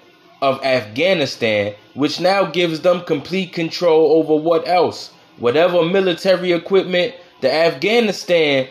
of 0.42 0.64
Afghanistan, 0.64 1.76
which 1.94 2.20
now 2.20 2.46
gives 2.46 2.82
them 2.82 3.02
complete 3.02 3.54
control 3.54 4.14
over 4.14 4.36
what 4.36 4.68
else? 4.68 5.12
Whatever 5.38 5.84
military 5.84 6.52
equipment 6.52 7.16
the 7.42 7.54
Afghanistan 7.54 8.68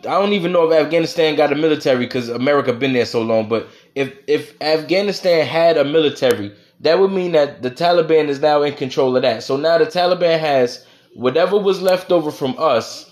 I 0.00 0.10
don't 0.10 0.32
even 0.32 0.52
know 0.52 0.70
if 0.70 0.84
Afghanistan 0.84 1.34
got 1.34 1.52
a 1.52 1.56
military 1.56 2.04
because 2.06 2.28
America 2.28 2.72
been 2.72 2.92
there 2.92 3.04
so 3.04 3.20
long. 3.22 3.48
But 3.48 3.68
if 3.94 4.12
if 4.26 4.54
Afghanistan 4.60 5.44
had 5.46 5.76
a 5.76 5.84
military, 5.84 6.54
that 6.80 7.00
would 7.00 7.10
mean 7.10 7.32
that 7.32 7.62
the 7.62 7.70
Taliban 7.70 8.28
is 8.28 8.40
now 8.40 8.62
in 8.62 8.74
control 8.74 9.16
of 9.16 9.22
that. 9.22 9.42
So 9.42 9.56
now 9.56 9.78
the 9.78 9.86
Taliban 9.86 10.38
has 10.38 10.86
whatever 11.14 11.58
was 11.58 11.82
left 11.82 12.12
over 12.12 12.30
from 12.30 12.54
us, 12.58 13.10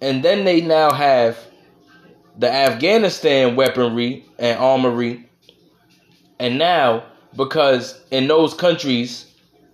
and 0.00 0.22
then 0.22 0.44
they 0.44 0.60
now 0.60 0.92
have 0.92 1.38
the 2.38 2.50
Afghanistan 2.50 3.56
weaponry 3.56 4.24
and 4.38 4.58
armory 4.58 5.28
and 6.42 6.58
now, 6.58 7.04
because 7.36 8.00
in 8.10 8.28
those 8.28 8.54
countries, 8.54 9.26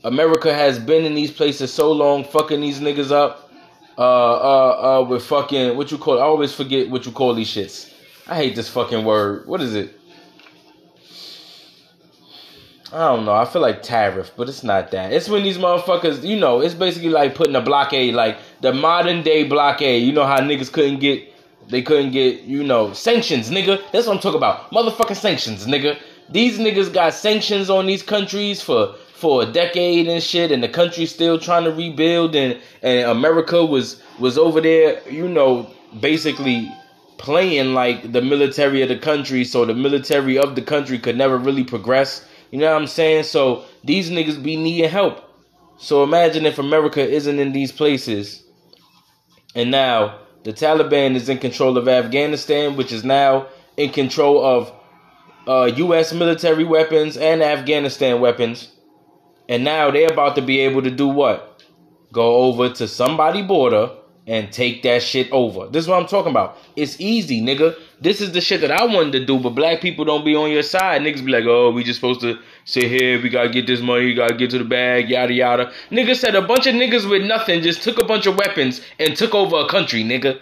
America 0.05 0.55
has 0.55 0.79
been 0.79 1.05
in 1.05 1.15
these 1.15 1.31
places 1.31 1.73
so 1.73 1.91
long, 1.93 2.25
fucking 2.25 2.61
these 2.61 2.81
niggas 2.81 3.11
up, 3.11 3.51
uh, 3.99 4.03
uh, 4.03 5.01
uh, 5.01 5.05
with 5.05 5.25
fucking 5.25 5.77
what 5.77 5.91
you 5.91 5.99
call. 5.99 6.19
I 6.19 6.23
always 6.23 6.55
forget 6.55 6.89
what 6.89 7.05
you 7.05 7.13
call 7.13 7.35
these 7.35 7.49
shits. 7.49 7.93
I 8.29 8.37
hate 8.37 8.55
this 8.55 8.69
fucking 8.69 9.05
word. 9.05 9.47
What 9.47 9.61
is 9.61 9.75
it? 9.75 9.99
I 12.93 13.09
don't 13.09 13.27
know. 13.27 13.35
I 13.35 13.45
feel 13.45 13.61
like 13.61 13.83
tariff, 13.83 14.31
but 14.37 14.49
it's 14.49 14.63
not 14.63 14.91
that. 14.93 15.13
It's 15.13 15.29
when 15.29 15.43
these 15.43 15.59
motherfuckers, 15.59 16.25
you 16.27 16.39
know, 16.39 16.61
it's 16.61 16.75
basically 16.75 17.11
like 17.11 17.35
putting 17.35 17.55
a 17.55 17.61
blockade, 17.61 18.15
like 18.15 18.39
the 18.63 18.73
modern 18.73 19.23
day 19.23 19.45
blockade. 19.45 20.05
You 20.05 20.13
know 20.13 20.25
how 20.25 20.39
niggas 20.39 20.73
couldn't 20.73 21.01
get, 21.01 21.31
they 21.69 21.83
couldn't 21.83 22.13
get, 22.13 22.43
you 22.43 22.65
know, 22.65 22.95
sanctions, 22.95 23.51
nigga. 23.51 23.83
That's 23.93 24.07
what 24.07 24.15
I'm 24.15 24.21
talking 24.21 24.39
about. 24.39 24.71
Motherfucking 24.71 25.17
sanctions, 25.17 25.67
nigga. 25.67 25.99
These 26.31 26.59
niggas 26.59 26.93
got 26.93 27.15
sanctions 27.15 27.71
on 27.71 27.87
these 27.87 28.03
countries 28.03 28.61
for 28.61 28.95
for 29.15 29.43
a 29.43 29.47
decade 29.47 30.07
and 30.07 30.23
shit, 30.23 30.53
and 30.53 30.63
the 30.63 30.69
country's 30.69 31.13
still 31.13 31.39
trying 31.39 31.65
to 31.65 31.73
rebuild, 31.73 32.37
and 32.37 32.61
and 32.83 33.09
America 33.09 33.65
was 33.65 34.03
was 34.19 34.37
over 34.39 34.61
there, 34.61 35.01
you 35.09 35.29
know, 35.29 35.69
basically 36.01 36.71
playing 37.17 37.75
like 37.75 38.13
the 38.13 38.23
military 38.23 38.83
of 38.83 38.89
the 38.89 38.99
country, 38.99 39.45
so 39.45 39.65
the 39.65 39.75
military 39.75 40.39
of 40.39 40.55
the 40.55 40.63
country 40.63 40.99
could 40.99 41.17
never 41.17 41.37
really 41.37 41.65
progress. 41.65 42.25
You 42.51 42.59
know 42.59 42.73
what 42.73 42.81
I'm 42.81 42.87
saying? 42.87 43.25
So 43.25 43.65
these 43.85 44.11
niggas 44.11 44.43
be 44.43 44.57
needing 44.57 44.89
help. 44.89 45.25
So 45.79 46.03
imagine 46.03 46.47
if 46.47 46.59
America 46.59 47.01
isn't 47.01 47.39
in 47.39 47.53
these 47.53 47.73
places, 47.73 48.45
and 49.55 49.71
now 49.71 50.19
the 50.45 50.53
Taliban 50.53 51.15
is 51.15 51.29
in 51.29 51.39
control 51.39 51.77
of 51.77 51.89
Afghanistan, 51.89 52.77
which 52.77 52.93
is 52.93 53.05
now 53.05 53.47
in 53.77 53.91
control 53.91 54.45
of 54.45 54.73
uh, 55.49 55.73
U.S. 55.77 56.13
military 56.13 56.65
weapons 56.65 57.17
and 57.17 57.43
Afghanistan 57.43 58.21
weapons, 58.21 58.71
and 59.49 59.65
now 59.65 59.91
they're 59.91 60.13
about 60.13 60.37
to 60.37 60.43
be 60.43 60.61
able 60.61 60.83
to 60.83 60.91
do 60.91 61.09
what? 61.09 61.63
Go 62.13 62.37
over 62.37 62.69
to 62.69 62.87
somebody 62.87 63.43
border 63.43 63.91
and 64.27 64.53
take 64.53 64.83
that 64.83 65.03
shit 65.03 65.33
over. 65.33 65.69
This 65.69 65.85
is 65.85 65.89
what 65.89 65.99
I'm 65.99 66.07
talking 66.07 66.31
about. 66.31 66.59
It's 66.77 67.01
easy, 67.01 67.41
nigga. 67.41 67.75
This 67.99 68.21
is 68.21 68.33
the 68.33 68.43
shit 68.43 68.61
that 68.61 68.71
I 68.71 68.85
wanted 68.85 69.13
to 69.13 69.25
do, 69.25 69.39
but 69.39 69.51
black 69.51 69.81
people 69.81 70.05
don't 70.05 70.23
be 70.23 70.37
on 70.37 70.51
your 70.51 70.63
side. 70.63 71.01
Niggas 71.01 71.25
be 71.25 71.33
like, 71.33 71.45
oh, 71.47 71.71
we 71.71 71.83
just 71.83 71.99
supposed 71.99 72.21
to 72.21 72.39
sit 72.67 72.85
here, 72.85 73.21
we 73.23 73.31
gotta 73.31 73.49
get 73.49 73.67
this 73.67 73.81
money, 73.81 74.05
we 74.05 74.15
gotta 74.15 74.35
get 74.35 74.51
to 74.51 74.59
the 74.59 74.65
bag, 74.65 75.09
yada 75.09 75.33
yada. 75.33 75.73
Nigga 75.91 76.15
said 76.15 76.35
a 76.35 76.43
bunch 76.43 76.67
of 76.67 76.75
niggas 76.75 77.09
with 77.09 77.23
nothing 77.23 77.63
just 77.63 77.83
took 77.83 77.99
a 77.99 78.05
bunch 78.05 78.27
of 78.27 78.37
weapons 78.37 78.83
and 78.99 79.17
took 79.17 79.35
over 79.35 79.57
a 79.61 79.67
country, 79.67 80.05
nigga. 80.05 80.39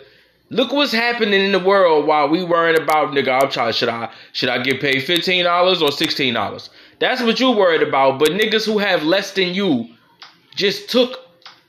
Look 0.49 0.73
what's 0.73 0.93
happening 0.93 1.41
in 1.41 1.51
the 1.51 1.59
world 1.59 2.07
while 2.07 2.29
we 2.29 2.45
worrying 2.45 2.81
about 2.81 3.13
nigga. 3.13 3.43
I'm 3.43 3.51
trying. 3.51 3.73
Should 3.73 3.89
I 3.89 4.11
should 4.33 4.49
I 4.49 4.63
get 4.63 4.81
paid 4.81 5.03
fifteen 5.03 5.45
dollars 5.45 5.83
or 5.83 5.91
sixteen 5.91 6.35
dollars? 6.35 6.71
That's 7.01 7.21
what 7.21 7.41
you 7.41 7.51
worried 7.51 7.83
about. 7.83 8.21
But 8.21 8.29
niggas 8.29 8.65
who 8.65 8.79
have 8.79 9.03
less 9.03 9.33
than 9.33 9.55
you 9.55 9.89
just 10.55 10.89
took 10.89 11.19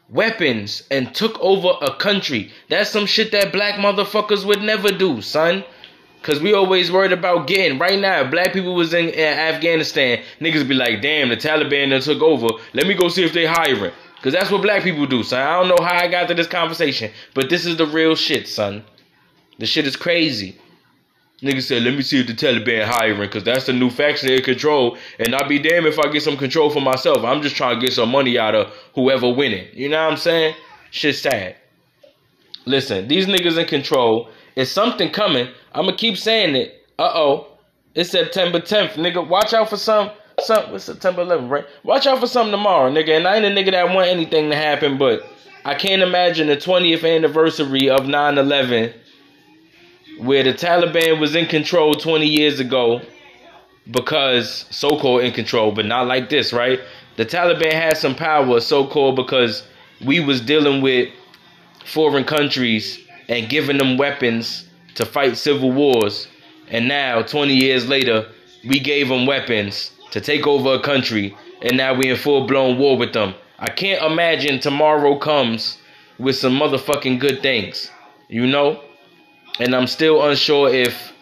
weapons 0.10 0.84
and 0.92 1.14
took 1.14 1.40
over 1.40 1.74
a 1.82 1.96
country. 1.96 2.52
That's 2.70 2.90
some 2.90 3.08
shit 3.08 3.32
that 3.32 3.52
black 3.52 3.76
motherfuckers 3.76 4.46
would 4.46 4.62
never 4.62 4.90
do, 4.90 5.22
son. 5.22 5.64
Cause 6.24 6.42
we 6.42 6.54
always 6.54 6.92
worried 6.92 7.14
about 7.14 7.48
getting 7.48 7.80
right 7.80 8.00
now. 8.00 8.30
Black 8.30 8.52
people 8.52 8.76
was 8.76 8.94
in, 8.94 9.10
in 9.10 9.40
Afghanistan. 9.40 10.24
Niggas 10.42 10.68
be 10.68 10.74
like, 10.74 11.02
damn, 11.02 11.30
the 11.30 11.38
Taliban 11.38 11.90
that 11.92 12.02
took 12.02 12.22
over. 12.22 12.48
Let 12.74 12.86
me 12.88 12.96
go 12.96 13.08
see 13.08 13.24
if 13.24 13.34
they 13.34 13.46
hiring. 13.46 13.94
Cause 14.28 14.34
that's 14.34 14.52
what 14.52 14.62
black 14.62 14.84
people 14.84 15.06
do, 15.06 15.24
son. 15.24 15.40
I 15.40 15.54
don't 15.54 15.70
know 15.70 15.86
how 15.86 16.04
I 16.04 16.10
got 16.10 16.28
to 16.28 16.34
this 16.34 16.48
conversation, 16.48 17.14
but 17.34 17.50
this 17.50 17.66
is 17.66 17.78
the 17.78 17.86
real 17.86 18.14
shit, 18.14 18.46
son. 18.46 18.84
The 19.58 19.66
shit 19.66 19.88
is 19.88 19.96
crazy. 19.96 20.58
Nigga 21.42 21.62
said, 21.62 21.84
let 21.84 21.94
me 21.94 22.02
see 22.02 22.20
if 22.20 22.28
the 22.28 22.34
Taliban 22.34 22.84
hiring, 22.84 23.30
cause 23.30 23.46
that's 23.46 23.68
the 23.68 23.72
new 23.72 23.90
faction 23.90 24.30
in 24.30 24.44
control. 24.44 24.98
And 25.18 25.34
I'll 25.34 25.48
be 25.48 25.60
damned 25.60 25.86
if 25.86 25.98
I 25.98 26.12
get 26.12 26.24
some 26.24 26.36
control 26.36 26.70
for 26.70 26.82
myself. 26.82 27.24
I'm 27.24 27.42
just 27.42 27.56
trying 27.56 27.80
to 27.80 27.82
get 27.82 27.94
some 27.94 28.10
money 28.10 28.38
out 28.38 28.54
of 28.54 28.74
whoever 28.96 29.32
winning. 29.32 29.66
You 29.72 29.88
know 29.88 30.04
what 30.04 30.12
I'm 30.12 30.18
saying? 30.18 30.56
Shit's 30.92 31.22
sad. 31.22 31.56
Listen, 32.66 33.08
these 33.08 33.28
niggas 33.28 33.58
in 33.58 33.66
control. 33.66 34.30
It's 34.58 34.70
something 34.70 35.10
coming. 35.10 35.48
I'ma 35.72 35.94
keep 35.96 36.18
saying 36.18 36.54
it. 36.58 36.86
Uh 37.00 37.12
oh. 37.14 37.48
It's 37.96 38.10
September 38.10 38.60
10th, 38.60 38.96
nigga. 38.96 39.26
Watch 39.26 39.54
out 39.54 39.70
for 39.70 39.78
some 39.78 40.12
some 40.40 40.76
it's 40.76 40.84
September 40.84 41.26
11th, 41.26 41.50
right? 41.50 41.66
Watch 41.84 42.06
out 42.06 42.20
for 42.20 42.28
something 42.28 42.52
tomorrow, 42.52 42.92
nigga. 42.92 43.18
And 43.18 43.28
I 43.28 43.38
ain't 43.38 43.46
a 43.46 43.50
nigga 43.50 43.72
that 43.72 43.94
want 43.94 44.08
anything 44.08 44.52
to 44.52 44.56
happen, 44.56 44.98
but 45.00 45.24
I 45.66 45.74
can't 45.74 46.04
imagine 46.04 46.46
the 46.46 46.56
20th 46.56 47.04
anniversary 47.04 47.90
of 47.90 48.02
9/11 48.02 48.94
where 50.20 50.44
the 50.44 50.54
Taliban 50.54 51.20
was 51.20 51.36
in 51.36 51.48
control 51.48 51.96
20 51.96 52.28
years 52.28 52.60
ago 52.60 53.02
because 53.90 54.66
so-called 54.70 55.24
in 55.24 55.32
control, 55.32 55.72
but 55.72 55.86
not 55.86 56.06
like 56.06 56.30
this, 56.30 56.54
right? 56.54 56.80
The 57.16 57.26
Taliban 57.26 57.74
had 57.74 57.98
some 57.98 58.14
power 58.14 58.60
so-called 58.60 59.16
because 59.16 59.64
we 60.06 60.20
was 60.20 60.40
dealing 60.42 60.82
with 60.82 61.10
foreign 61.84 62.26
countries 62.26 63.00
and 63.28 63.50
giving 63.50 63.78
them 63.78 63.98
weapons 63.98 64.68
to 64.96 65.06
fight 65.06 65.36
civil 65.36 65.72
wars. 65.72 66.28
And 66.70 66.88
now 66.88 67.24
20 67.24 67.56
years 67.56 67.88
later, 67.88 68.28
we 68.68 68.80
gave 68.80 69.10
them 69.10 69.26
weapons 69.26 69.92
to 70.12 70.22
take 70.22 70.48
over 70.48 70.74
a 70.74 70.80
country 70.80 71.36
and 71.62 71.78
now 71.78 71.94
we're 71.94 72.14
in 72.14 72.20
full-blown 72.20 72.78
war 72.78 72.98
with 72.98 73.14
them. 73.14 73.34
I 73.60 73.70
can't 73.70 74.04
imagine 74.04 74.60
tomorrow 74.60 75.18
comes 75.18 75.78
with 76.20 76.36
some 76.36 76.60
motherfucking 76.60 77.20
good 77.20 77.42
things. 77.42 77.92
You 78.30 78.46
know? 78.46 78.82
and 79.60 79.76
I'm 79.76 79.88
still 79.88 80.28
unsure 80.28 80.74
if 80.74 81.14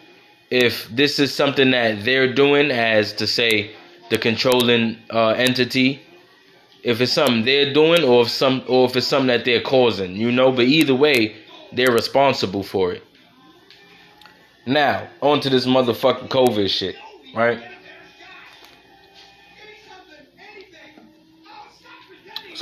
if 0.50 0.88
this 0.88 1.18
is 1.18 1.34
something 1.34 1.72
that 1.72 2.04
they're 2.04 2.32
doing 2.32 2.70
as 2.70 3.12
to 3.14 3.26
say 3.26 3.72
the 4.10 4.18
controlling 4.18 4.98
uh, 5.10 5.30
entity 5.30 6.00
if 6.84 7.00
it's 7.00 7.12
something 7.12 7.44
they're 7.44 7.72
doing 7.72 8.04
or 8.04 8.22
if 8.22 8.30
some 8.30 8.62
or 8.68 8.86
if 8.86 8.96
it's 8.96 9.06
something 9.06 9.28
that 9.28 9.44
they're 9.44 9.62
causing 9.62 10.14
you 10.14 10.30
know 10.30 10.52
but 10.52 10.64
either 10.64 10.94
way 10.94 11.36
they're 11.72 11.92
responsible 11.92 12.62
for 12.62 12.92
it 12.92 13.02
now 14.66 15.08
on 15.20 15.40
to 15.40 15.50
this 15.50 15.66
motherfucking 15.66 16.28
covid 16.28 16.68
shit 16.68 16.96
right 17.34 17.60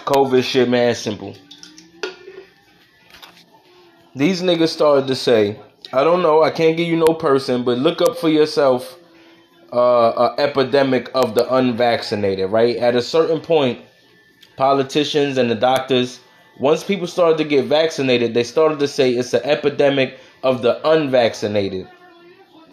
covid 0.05 0.43
shit 0.43 0.69
man 0.69 0.95
simple 0.95 1.35
these 4.15 4.43
niggas 4.43 4.69
started 4.69 5.09
to 5.09 5.17
say, 5.17 5.59
I 5.93 6.05
don't 6.05 6.23
know, 6.23 6.43
I 6.43 6.51
can't 6.51 6.77
give 6.77 6.87
you 6.87 6.97
no 6.97 7.15
person, 7.15 7.65
but 7.65 7.79
look 7.79 8.01
up 8.01 8.17
for 8.17 8.29
yourself 8.29 8.99
uh, 9.73 9.77
a 10.37 10.41
epidemic 10.41 11.11
of 11.15 11.35
the 11.35 11.53
unvaccinated, 11.53 12.51
right? 12.51 12.77
At 12.77 12.95
a 12.95 13.03
certain 13.03 13.41
point, 13.41 13.81
politicians 14.57 15.37
and 15.37 15.51
the 15.51 15.57
doctors, 15.57 16.21
once 16.61 16.85
people 16.85 17.09
started 17.09 17.39
to 17.39 17.45
get 17.45 17.65
vaccinated, 17.65 18.35
they 18.35 18.45
started 18.45 18.79
to 18.79 18.89
say 18.89 19.11
it's 19.11 19.35
an 19.35 19.43
epidemic 19.43 20.19
of 20.45 20.63
the 20.63 20.87
unvaccinated. 20.89 21.89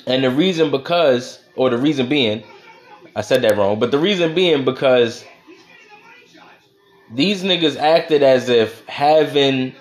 And 0.06 0.24
the 0.24 0.30
reason 0.30 0.70
because, 0.70 1.40
or 1.56 1.72
the 1.72 1.78
reason 1.78 2.08
being, 2.08 2.44
I 3.16 3.22
said 3.22 3.42
that 3.42 3.58
wrong, 3.58 3.80
but 3.80 3.90
the 3.90 3.98
reason 3.98 4.36
being 4.36 4.64
because 4.64 5.26
these 7.14 7.44
niggas 7.44 7.78
acted 7.78 8.24
as 8.24 8.50
if 8.50 8.86
having 8.88 9.74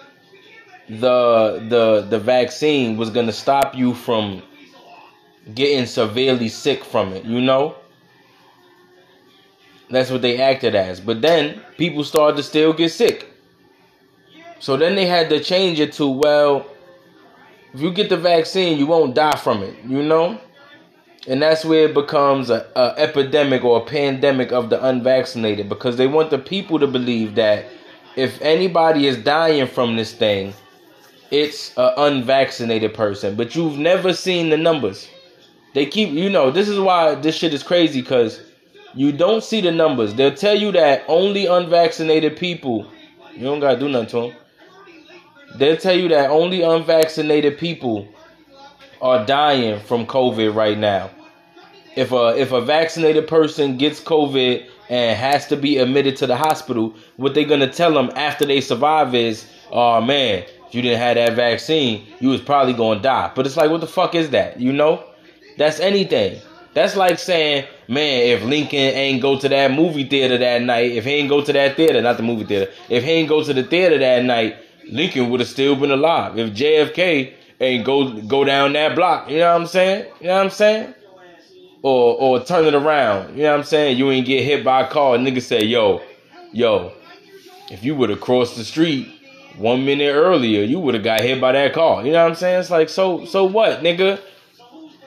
the 0.88 1.64
the 1.68 2.06
the 2.08 2.18
vaccine 2.18 2.96
was 2.96 3.10
gonna 3.10 3.32
stop 3.32 3.76
you 3.76 3.94
from 3.94 4.42
getting 5.54 5.86
severely 5.86 6.48
sick 6.48 6.84
from 6.84 7.12
it, 7.12 7.24
you 7.24 7.40
know? 7.40 7.76
That's 9.88 10.10
what 10.10 10.22
they 10.22 10.40
acted 10.40 10.74
as. 10.74 11.00
But 11.00 11.20
then 11.20 11.60
people 11.76 12.04
started 12.04 12.36
to 12.36 12.42
still 12.42 12.72
get 12.72 12.90
sick. 12.90 13.26
So 14.60 14.76
then 14.76 14.94
they 14.94 15.06
had 15.06 15.30
to 15.30 15.42
change 15.42 15.80
it 15.80 15.92
to, 15.94 16.06
well, 16.06 16.66
if 17.72 17.80
you 17.80 17.92
get 17.92 18.08
the 18.08 18.16
vaccine, 18.16 18.78
you 18.78 18.86
won't 18.86 19.14
die 19.14 19.36
from 19.36 19.62
it, 19.62 19.74
you 19.84 20.02
know? 20.02 20.40
And 21.26 21.42
that's 21.42 21.64
where 21.64 21.84
it 21.88 21.94
becomes 21.94 22.48
a, 22.48 22.66
a 22.74 22.94
epidemic 22.96 23.62
or 23.62 23.82
a 23.82 23.84
pandemic 23.84 24.52
of 24.52 24.70
the 24.70 24.82
unvaccinated 24.84 25.68
because 25.68 25.96
they 25.96 26.06
want 26.06 26.30
the 26.30 26.38
people 26.38 26.78
to 26.78 26.86
believe 26.86 27.34
that 27.34 27.66
if 28.16 28.40
anybody 28.40 29.06
is 29.06 29.18
dying 29.18 29.66
from 29.66 29.96
this 29.96 30.14
thing, 30.14 30.54
it's 31.30 31.76
an 31.76 31.92
unvaccinated 31.96 32.94
person, 32.94 33.36
but 33.36 33.54
you've 33.54 33.78
never 33.78 34.12
seen 34.12 34.48
the 34.50 34.56
numbers. 34.56 35.08
They 35.74 35.86
keep, 35.86 36.10
you 36.10 36.30
know, 36.30 36.50
this 36.50 36.68
is 36.68 36.80
why 36.80 37.14
this 37.14 37.36
shit 37.36 37.54
is 37.54 37.62
crazy 37.62 38.00
because 38.00 38.40
you 38.94 39.12
don't 39.12 39.44
see 39.44 39.60
the 39.60 39.70
numbers. 39.70 40.14
They'll 40.14 40.34
tell 40.34 40.56
you 40.56 40.72
that 40.72 41.04
only 41.06 41.46
unvaccinated 41.46 42.36
people, 42.36 42.90
you 43.34 43.44
don't 43.44 43.60
gotta 43.60 43.78
do 43.78 43.88
nothing 43.88 44.08
to 44.08 44.20
them. 44.22 44.36
They'll 45.56 45.76
tell 45.76 45.96
you 45.96 46.08
that 46.08 46.30
only 46.30 46.62
unvaccinated 46.62 47.58
people 47.58 48.08
are 49.02 49.24
dying 49.24 49.80
from 49.80 50.06
COVID 50.06 50.54
right 50.54 50.78
now. 50.78 51.10
If 51.96 52.12
a 52.12 52.36
if 52.38 52.52
a 52.52 52.60
vaccinated 52.60 53.26
person 53.26 53.76
gets 53.76 54.00
COVID 54.00 54.66
and 54.88 55.18
has 55.18 55.46
to 55.48 55.56
be 55.56 55.78
admitted 55.78 56.16
to 56.18 56.26
the 56.26 56.36
hospital, 56.36 56.94
what 57.16 57.34
they're 57.34 57.44
gonna 57.44 57.70
tell 57.70 57.92
them 57.92 58.10
after 58.14 58.46
they 58.46 58.60
survive 58.60 59.14
is, 59.14 59.46
"Oh 59.72 60.00
man, 60.00 60.44
if 60.70 60.74
you 60.76 60.82
didn't 60.82 61.00
have 61.00 61.16
that 61.16 61.34
vaccine, 61.34 62.06
you 62.20 62.28
was 62.28 62.40
probably 62.40 62.74
gonna 62.74 63.00
die. 63.00 63.32
But 63.34 63.44
it's 63.44 63.56
like, 63.56 63.70
what 63.72 63.80
the 63.80 63.88
fuck 63.88 64.14
is 64.14 64.30
that? 64.30 64.60
You 64.60 64.72
know? 64.72 65.02
That's 65.58 65.80
anything. 65.80 66.40
That's 66.74 66.94
like 66.94 67.18
saying, 67.18 67.66
man, 67.88 68.22
if 68.28 68.44
Lincoln 68.44 68.78
ain't 68.78 69.20
go 69.20 69.36
to 69.36 69.48
that 69.48 69.72
movie 69.72 70.04
theater 70.04 70.38
that 70.38 70.62
night, 70.62 70.92
if 70.92 71.04
he 71.04 71.10
ain't 71.14 71.28
go 71.28 71.42
to 71.42 71.52
that 71.52 71.76
theater, 71.76 72.00
not 72.00 72.18
the 72.18 72.22
movie 72.22 72.44
theater, 72.44 72.70
if 72.88 73.02
he 73.02 73.10
ain't 73.10 73.28
go 73.28 73.42
to 73.42 73.52
the 73.52 73.64
theater 73.64 73.98
that 73.98 74.24
night, 74.24 74.58
Lincoln 74.88 75.28
would 75.30 75.40
have 75.40 75.48
still 75.48 75.74
been 75.74 75.90
alive. 75.90 76.38
If 76.38 76.54
JFK 76.54 77.34
ain't 77.60 77.84
go 77.84 78.20
go 78.22 78.44
down 78.44 78.72
that 78.72 78.94
block, 78.94 79.30
you 79.30 79.38
know 79.38 79.52
what 79.52 79.60
I'm 79.60 79.66
saying? 79.66 80.06
You 80.20 80.28
know 80.28 80.36
what 80.36 80.44
I'm 80.44 80.50
saying? 80.50 80.94
Or 81.82 82.16
or 82.18 82.44
turn 82.44 82.66
it 82.66 82.74
around, 82.74 83.36
you 83.36 83.44
know 83.44 83.52
what 83.52 83.58
I'm 83.60 83.64
saying? 83.64 83.98
You 83.98 84.10
ain't 84.10 84.26
get 84.26 84.44
hit 84.44 84.64
by 84.64 84.82
a 84.82 84.88
car. 84.88 85.16
Nigga 85.16 85.42
say, 85.42 85.64
yo, 85.64 86.02
yo, 86.52 86.92
if 87.70 87.84
you 87.84 87.94
would 87.94 88.10
have 88.10 88.20
crossed 88.20 88.56
the 88.56 88.64
street 88.64 89.08
one 89.56 89.84
minute 89.84 90.12
earlier, 90.12 90.62
you 90.62 90.80
would 90.80 90.94
have 90.94 91.04
got 91.04 91.20
hit 91.20 91.40
by 91.40 91.52
that 91.52 91.72
car. 91.72 92.04
You 92.04 92.12
know 92.12 92.22
what 92.22 92.30
I'm 92.30 92.36
saying? 92.36 92.60
It's 92.60 92.70
like, 92.70 92.88
so, 92.88 93.24
so 93.26 93.44
what, 93.44 93.80
nigga? 93.82 94.20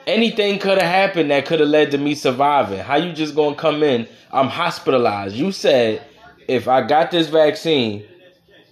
Anything 0.06 0.58
could 0.58 0.76
have 0.76 0.90
happened 0.90 1.30
that 1.30 1.46
could 1.46 1.60
have 1.60 1.68
led 1.68 1.90
to 1.92 1.98
me 1.98 2.14
surviving. 2.14 2.78
How 2.78 2.96
you 2.96 3.12
just 3.12 3.34
gonna 3.34 3.56
come 3.56 3.82
in? 3.82 4.06
I'm 4.30 4.48
hospitalized. 4.48 5.34
You 5.34 5.50
said 5.50 6.02
if 6.46 6.68
I 6.68 6.86
got 6.86 7.10
this 7.10 7.28
vaccine, 7.28 8.04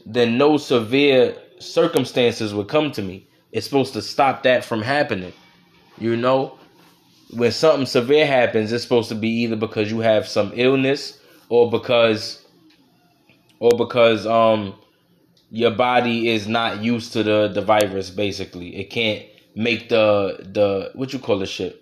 then 0.05 0.37
no 0.37 0.57
severe 0.57 1.35
circumstances 1.59 2.53
would 2.53 2.69
come 2.69 2.93
to 2.93 3.03
me. 3.03 3.27
It's 3.53 3.67
supposed 3.67 3.95
to 3.95 4.03
stop 4.03 4.45
that 4.45 4.65
from 4.65 4.83
happening. 4.83 5.35
You 5.99 6.17
know, 6.17 6.59
when 7.33 7.53
something 7.53 7.87
severe 7.87 8.27
happens, 8.27 8.73
it's 8.73 8.85
supposed 8.85 9.11
to 9.11 9.17
be 9.17 9.29
either 9.29 9.57
because 9.57 9.91
you 9.91 10.01
have 10.01 10.29
some 10.29 10.53
illness 10.57 11.21
or 11.51 11.71
because 11.71 12.45
or 13.61 13.73
because 13.79 14.27
um 14.27 14.75
your 15.51 15.73
body 15.73 16.31
is 16.31 16.49
not 16.49 16.83
used 16.83 17.13
to 17.15 17.23
the 17.23 17.49
the 17.49 17.63
virus 17.63 18.11
basically 18.11 18.77
it 18.77 18.91
can't 18.91 19.27
make 19.57 19.89
the 19.91 20.39
the 20.53 20.91
what 20.95 21.13
you 21.13 21.19
call 21.21 21.39
the 21.39 21.47
shit 21.47 21.77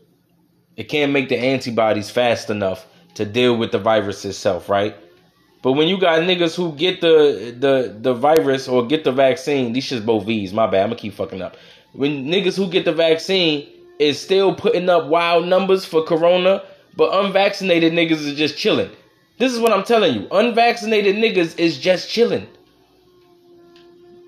It 0.76 0.84
can't 0.88 1.12
make 1.12 1.28
the 1.30 1.38
antibodies 1.38 2.10
fast 2.10 2.50
enough 2.50 2.86
to 3.14 3.24
deal 3.26 3.56
with 3.56 3.72
the 3.72 3.78
virus 3.78 4.24
itself, 4.26 4.68
right? 4.68 4.96
But 5.62 5.72
when 5.72 5.88
you 5.88 5.98
got 5.98 6.20
niggas 6.20 6.54
who 6.54 6.72
get 6.72 7.00
the 7.00 7.54
the 7.58 7.94
the 8.00 8.14
virus 8.14 8.66
or 8.66 8.86
get 8.86 9.04
the 9.04 9.12
vaccine, 9.12 9.72
these 9.72 9.84
shit's 9.84 10.04
both 10.04 10.24
V's. 10.24 10.52
My 10.52 10.66
bad, 10.66 10.82
I'm 10.82 10.88
gonna 10.88 11.00
keep 11.00 11.14
fucking 11.14 11.42
up. 11.42 11.56
When 11.92 12.26
niggas 12.26 12.56
who 12.56 12.68
get 12.68 12.84
the 12.84 12.92
vaccine 12.92 13.68
is 13.98 14.18
still 14.18 14.54
putting 14.54 14.88
up 14.88 15.06
wild 15.06 15.46
numbers 15.46 15.84
for 15.84 16.02
corona, 16.02 16.62
but 16.96 17.12
unvaccinated 17.24 17.92
niggas 17.92 18.24
is 18.26 18.34
just 18.34 18.56
chilling. 18.56 18.90
This 19.38 19.52
is 19.52 19.58
what 19.58 19.72
I'm 19.72 19.84
telling 19.84 20.14
you. 20.14 20.28
Unvaccinated 20.30 21.16
niggas 21.16 21.58
is 21.58 21.78
just 21.78 22.08
chilling. 22.08 22.46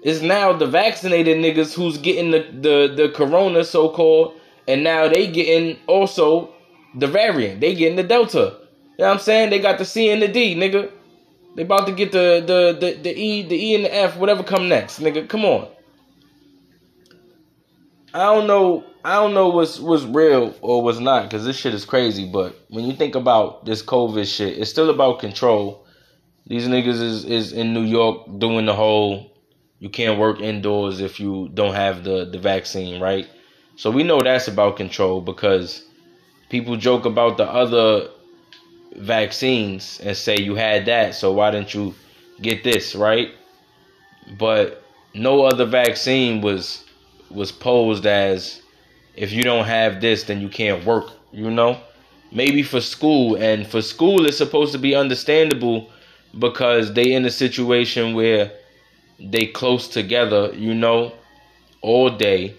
It's 0.02 0.20
now 0.20 0.52
the 0.52 0.66
vaccinated 0.66 1.38
niggas 1.38 1.72
who's 1.74 1.96
getting 1.96 2.30
the 2.32 2.40
the, 2.40 2.94
the 2.94 3.08
corona 3.14 3.64
so 3.64 3.88
called, 3.88 4.34
and 4.68 4.84
now 4.84 5.08
they 5.08 5.26
getting 5.28 5.78
also 5.86 6.52
the 6.94 7.06
variant. 7.06 7.60
They 7.60 7.74
getting 7.74 7.96
the 7.96 8.02
delta. 8.02 8.58
You 8.98 9.04
know 9.04 9.08
what 9.08 9.12
I'm 9.14 9.18
saying? 9.20 9.50
They 9.50 9.58
got 9.58 9.78
the 9.78 9.84
C 9.86 10.10
and 10.10 10.20
the 10.20 10.28
D, 10.28 10.54
nigga. 10.54 10.90
They 11.54 11.62
about 11.62 11.86
to 11.86 11.92
get 11.92 12.12
the 12.12 12.42
the 12.46 12.76
the, 12.78 12.94
the 13.02 13.14
E, 13.14 13.42
the 13.42 13.56
E 13.56 13.74
and 13.74 13.84
the 13.84 13.94
F, 13.94 14.16
whatever 14.16 14.42
come 14.42 14.68
next, 14.68 15.00
nigga. 15.00 15.28
Come 15.28 15.44
on. 15.44 15.68
I 18.14 18.24
don't 18.24 18.46
know. 18.46 18.84
I 19.04 19.14
don't 19.14 19.34
know 19.34 19.48
what's 19.48 19.78
what's 19.78 20.04
real 20.04 20.54
or 20.60 20.82
what's 20.82 20.98
not 20.98 21.24
because 21.24 21.44
this 21.44 21.56
shit 21.56 21.74
is 21.74 21.84
crazy. 21.84 22.30
But 22.30 22.58
when 22.68 22.84
you 22.84 22.94
think 22.94 23.14
about 23.14 23.64
this 23.64 23.82
COVID 23.82 24.26
shit, 24.26 24.58
it's 24.58 24.70
still 24.70 24.90
about 24.90 25.18
control. 25.18 25.86
These 26.46 26.68
niggas 26.68 27.00
is 27.00 27.24
is 27.24 27.52
in 27.52 27.74
New 27.74 27.84
York 27.84 28.38
doing 28.38 28.66
the 28.66 28.74
whole 28.74 29.32
you 29.78 29.90
can't 29.90 30.18
work 30.18 30.40
indoors 30.40 31.00
if 31.00 31.18
you 31.20 31.50
don't 31.52 31.74
have 31.74 32.04
the 32.04 32.24
the 32.24 32.38
vaccine, 32.38 33.00
right? 33.00 33.28
So 33.76 33.90
we 33.90 34.04
know 34.04 34.20
that's 34.22 34.48
about 34.48 34.76
control 34.76 35.20
because 35.20 35.84
people 36.50 36.76
joke 36.76 37.04
about 37.04 37.36
the 37.36 37.44
other 37.44 38.08
vaccines 38.96 40.00
and 40.02 40.16
say 40.16 40.36
you 40.38 40.54
had 40.54 40.86
that, 40.86 41.14
so 41.14 41.32
why 41.32 41.50
didn't 41.50 41.74
you 41.74 41.94
get 42.40 42.64
this, 42.64 42.94
right? 42.94 43.30
But 44.38 44.82
no 45.14 45.44
other 45.44 45.64
vaccine 45.64 46.40
was 46.40 46.84
was 47.30 47.50
posed 47.50 48.04
as 48.06 48.60
if 49.14 49.32
you 49.32 49.42
don't 49.42 49.64
have 49.64 50.00
this 50.00 50.24
then 50.24 50.40
you 50.40 50.48
can't 50.48 50.84
work, 50.84 51.10
you 51.32 51.50
know? 51.50 51.80
Maybe 52.30 52.62
for 52.62 52.80
school 52.80 53.36
and 53.36 53.66
for 53.66 53.82
school 53.82 54.26
it's 54.26 54.38
supposed 54.38 54.72
to 54.72 54.78
be 54.78 54.94
understandable 54.94 55.90
because 56.38 56.92
they 56.94 57.12
in 57.12 57.24
a 57.24 57.30
situation 57.30 58.14
where 58.14 58.52
they 59.18 59.46
close 59.46 59.88
together, 59.88 60.52
you 60.54 60.74
know, 60.74 61.12
all 61.80 62.10
day 62.10 62.54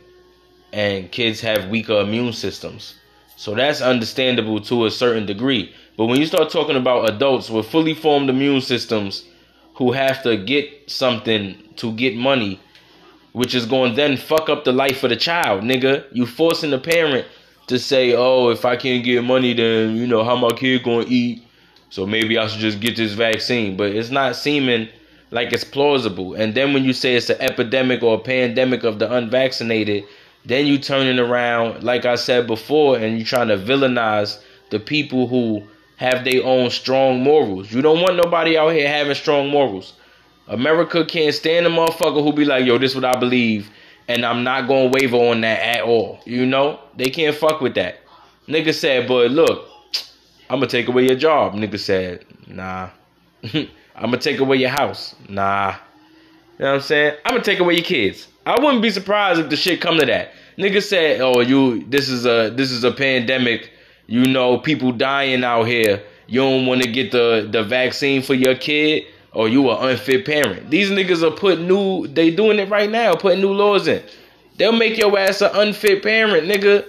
and 0.71 1.11
kids 1.11 1.41
have 1.41 1.69
weaker 1.69 1.99
immune 1.99 2.33
systems. 2.33 2.95
So 3.35 3.55
that's 3.55 3.81
understandable 3.81 4.59
to 4.61 4.85
a 4.85 4.91
certain 4.91 5.25
degree. 5.25 5.73
But 5.97 6.07
when 6.07 6.19
you 6.19 6.25
start 6.25 6.49
talking 6.49 6.75
about 6.75 7.09
adults 7.09 7.49
with 7.49 7.67
fully 7.67 7.93
formed 7.93 8.29
immune 8.29 8.61
systems 8.61 9.25
who 9.75 9.91
have 9.91 10.23
to 10.23 10.37
get 10.37 10.89
something 10.89 11.55
to 11.75 11.91
get 11.93 12.15
money, 12.15 12.59
which 13.31 13.53
is 13.53 13.65
going 13.65 13.91
to 13.91 13.95
then 13.95 14.17
fuck 14.17 14.49
up 14.49 14.63
the 14.63 14.71
life 14.71 15.03
of 15.03 15.09
the 15.09 15.15
child, 15.15 15.63
nigga. 15.63 16.05
You 16.11 16.25
forcing 16.25 16.71
the 16.71 16.79
parent 16.79 17.27
to 17.67 17.77
say, 17.79 18.13
"Oh, 18.13 18.49
if 18.49 18.65
I 18.65 18.75
can't 18.75 19.03
get 19.03 19.23
money, 19.23 19.53
then 19.53 19.95
you 19.95 20.07
know 20.07 20.23
how 20.23 20.35
my 20.35 20.49
kid 20.49 20.83
going 20.83 21.05
to 21.05 21.11
eat." 21.11 21.43
So 21.89 22.07
maybe 22.07 22.37
I 22.39 22.47
should 22.47 22.59
just 22.59 22.79
get 22.79 22.95
this 22.95 23.13
vaccine, 23.13 23.77
but 23.77 23.91
it's 23.91 24.09
not 24.09 24.35
seeming 24.35 24.89
like 25.29 25.53
it's 25.53 25.63
plausible. 25.63 26.33
And 26.33 26.55
then 26.55 26.73
when 26.73 26.83
you 26.83 26.93
say 26.93 27.15
it's 27.15 27.29
an 27.29 27.39
epidemic 27.39 28.01
or 28.01 28.15
a 28.15 28.19
pandemic 28.19 28.83
of 28.83 28.99
the 28.99 29.11
unvaccinated, 29.11 30.05
then 30.45 30.65
you 30.65 30.77
turning 30.79 31.19
around, 31.19 31.83
like 31.83 32.05
I 32.05 32.15
said 32.15 32.47
before, 32.47 32.97
and 32.97 33.17
you 33.17 33.25
trying 33.25 33.47
to 33.49 33.57
villainize 33.57 34.39
the 34.69 34.79
people 34.79 35.27
who 35.27 35.63
have 36.03 36.25
their 36.25 36.43
own 36.43 36.69
strong 36.69 37.23
morals. 37.23 37.71
You 37.71 37.81
don't 37.81 38.01
want 38.01 38.17
nobody 38.17 38.57
out 38.57 38.73
here 38.73 38.89
having 38.89 39.15
strong 39.15 39.49
morals. 39.49 39.93
America 40.49 41.05
can't 41.05 41.33
stand 41.33 41.65
a 41.65 41.69
motherfucker 41.69 42.21
who 42.21 42.33
be 42.33 42.43
like, 42.43 42.65
yo, 42.65 42.77
this 42.77 42.91
is 42.91 42.95
what 42.95 43.05
I 43.05 43.17
believe, 43.17 43.69
and 44.09 44.25
I'm 44.25 44.43
not 44.43 44.67
gonna 44.67 44.89
waver 44.89 45.15
on 45.15 45.39
that 45.41 45.61
at 45.61 45.83
all. 45.83 46.19
You 46.25 46.45
know? 46.45 46.81
They 46.97 47.05
can't 47.05 47.33
fuck 47.33 47.61
with 47.61 47.75
that. 47.75 47.99
Nigga 48.49 48.73
said, 48.73 49.07
but 49.07 49.31
look, 49.31 49.69
I'm 50.49 50.59
gonna 50.59 50.67
take 50.67 50.89
away 50.89 51.05
your 51.05 51.15
job. 51.15 51.53
Nigga 51.53 51.79
said, 51.79 52.25
nah. 52.47 52.89
I'm 53.53 53.69
gonna 53.95 54.17
take 54.17 54.39
away 54.39 54.57
your 54.57 54.71
house. 54.71 55.15
Nah. 55.29 55.75
You 56.59 56.65
know 56.65 56.71
what 56.71 56.75
I'm 56.75 56.81
saying? 56.81 57.17
I'm 57.23 57.31
gonna 57.31 57.43
take 57.45 57.59
away 57.59 57.75
your 57.75 57.85
kids. 57.85 58.27
I 58.45 58.59
wouldn't 58.61 58.81
be 58.81 58.89
surprised 58.89 59.39
if 59.39 59.49
the 59.49 59.55
shit 59.55 59.79
come 59.79 59.97
to 59.99 60.05
that. 60.05 60.33
Nigga 60.57 60.83
said, 60.83 61.21
"Oh, 61.21 61.39
you 61.39 61.85
this 61.85 62.09
is 62.09 62.25
a 62.25 62.49
this 62.53 62.71
is 62.71 62.83
a 62.83 62.91
pandemic. 62.91 63.71
You 64.07 64.25
know, 64.25 64.57
people 64.57 64.91
dying 64.91 65.43
out 65.43 65.63
here. 65.63 66.03
You 66.27 66.41
don't 66.41 66.65
want 66.65 66.81
to 66.81 66.91
get 66.91 67.11
the 67.11 67.47
the 67.49 67.63
vaccine 67.63 68.21
for 68.21 68.33
your 68.33 68.55
kid, 68.55 69.05
or 69.31 69.47
you 69.47 69.69
an 69.69 69.89
unfit 69.89 70.25
parent. 70.25 70.69
These 70.69 70.89
niggas 70.89 71.23
are 71.23 71.35
putting 71.35 71.67
new. 71.67 72.07
They 72.07 72.31
doing 72.31 72.59
it 72.59 72.69
right 72.69 72.89
now, 72.89 73.15
putting 73.15 73.41
new 73.41 73.53
laws 73.53 73.87
in. 73.87 74.03
They'll 74.57 74.71
make 74.71 74.97
your 74.97 75.17
ass 75.17 75.41
an 75.41 75.51
unfit 75.53 76.03
parent, 76.03 76.47
nigga, 76.47 76.85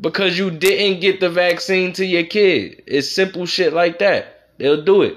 because 0.00 0.38
you 0.38 0.50
didn't 0.50 1.00
get 1.00 1.20
the 1.20 1.28
vaccine 1.28 1.92
to 1.94 2.04
your 2.04 2.24
kid. 2.24 2.82
It's 2.86 3.10
simple 3.10 3.46
shit 3.46 3.72
like 3.72 3.98
that. 3.98 4.48
They'll 4.58 4.82
do 4.82 5.02
it. 5.02 5.16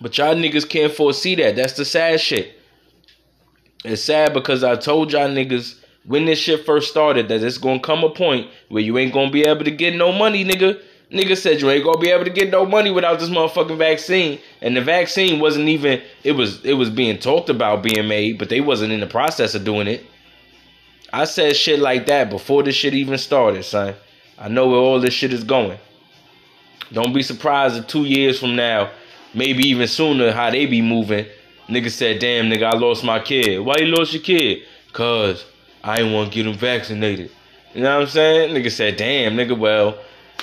But 0.00 0.18
y'all 0.18 0.34
niggas 0.34 0.68
can't 0.68 0.92
foresee 0.92 1.36
that. 1.36 1.56
That's 1.56 1.74
the 1.74 1.84
sad 1.84 2.20
shit. 2.20 2.58
It's 3.84 4.02
sad 4.02 4.32
because 4.32 4.64
I 4.64 4.76
told 4.76 5.12
y'all 5.12 5.28
niggas 5.28 5.81
when 6.04 6.24
this 6.24 6.38
shit 6.38 6.64
first 6.66 6.90
started 6.90 7.28
that 7.28 7.42
it's 7.42 7.58
gonna 7.58 7.80
come 7.80 8.04
a 8.04 8.10
point 8.10 8.48
where 8.68 8.82
you 8.82 8.98
ain't 8.98 9.12
gonna 9.12 9.30
be 9.30 9.44
able 9.44 9.64
to 9.64 9.70
get 9.70 9.94
no 9.94 10.12
money, 10.12 10.44
nigga. 10.44 10.80
Nigga 11.12 11.36
said 11.36 11.60
you 11.60 11.68
ain't 11.70 11.84
gonna 11.84 11.98
be 11.98 12.10
able 12.10 12.24
to 12.24 12.30
get 12.30 12.50
no 12.50 12.64
money 12.64 12.90
without 12.90 13.20
this 13.20 13.28
motherfucking 13.28 13.76
vaccine. 13.76 14.38
And 14.62 14.74
the 14.74 14.80
vaccine 14.80 15.40
wasn't 15.40 15.68
even 15.68 16.00
it 16.24 16.32
was 16.32 16.64
it 16.64 16.74
was 16.74 16.90
being 16.90 17.18
talked 17.18 17.50
about 17.50 17.82
being 17.82 18.08
made, 18.08 18.38
but 18.38 18.48
they 18.48 18.60
wasn't 18.60 18.92
in 18.92 19.00
the 19.00 19.06
process 19.06 19.54
of 19.54 19.64
doing 19.64 19.86
it. 19.86 20.04
I 21.12 21.24
said 21.24 21.54
shit 21.54 21.78
like 21.78 22.06
that 22.06 22.30
before 22.30 22.62
this 22.62 22.74
shit 22.74 22.94
even 22.94 23.18
started, 23.18 23.64
son. 23.64 23.94
I 24.38 24.48
know 24.48 24.68
where 24.68 24.78
all 24.78 24.98
this 24.98 25.12
shit 25.12 25.32
is 25.32 25.44
going. 25.44 25.78
Don't 26.92 27.12
be 27.12 27.22
surprised 27.22 27.76
if 27.76 27.86
two 27.86 28.04
years 28.04 28.40
from 28.40 28.56
now, 28.56 28.90
maybe 29.34 29.62
even 29.64 29.86
sooner, 29.88 30.32
how 30.32 30.50
they 30.50 30.66
be 30.66 30.80
moving. 30.80 31.26
Nigga 31.68 31.90
said, 31.90 32.18
damn 32.18 32.50
nigga, 32.50 32.74
I 32.74 32.76
lost 32.76 33.04
my 33.04 33.20
kid. 33.20 33.60
Why 33.60 33.76
you 33.78 33.86
lost 33.86 34.12
your 34.14 34.22
kid? 34.22 34.62
Cause 34.92 35.44
I 35.84 36.00
ain't 36.00 36.12
want 36.12 36.30
to 36.30 36.34
get 36.34 36.46
him 36.46 36.56
vaccinated. 36.56 37.30
You 37.74 37.82
know 37.82 37.96
what 37.96 38.02
I'm 38.02 38.08
saying? 38.08 38.54
Nigga 38.54 38.70
said, 38.70 38.96
damn, 38.96 39.34
nigga, 39.34 39.58
well, 39.58 39.98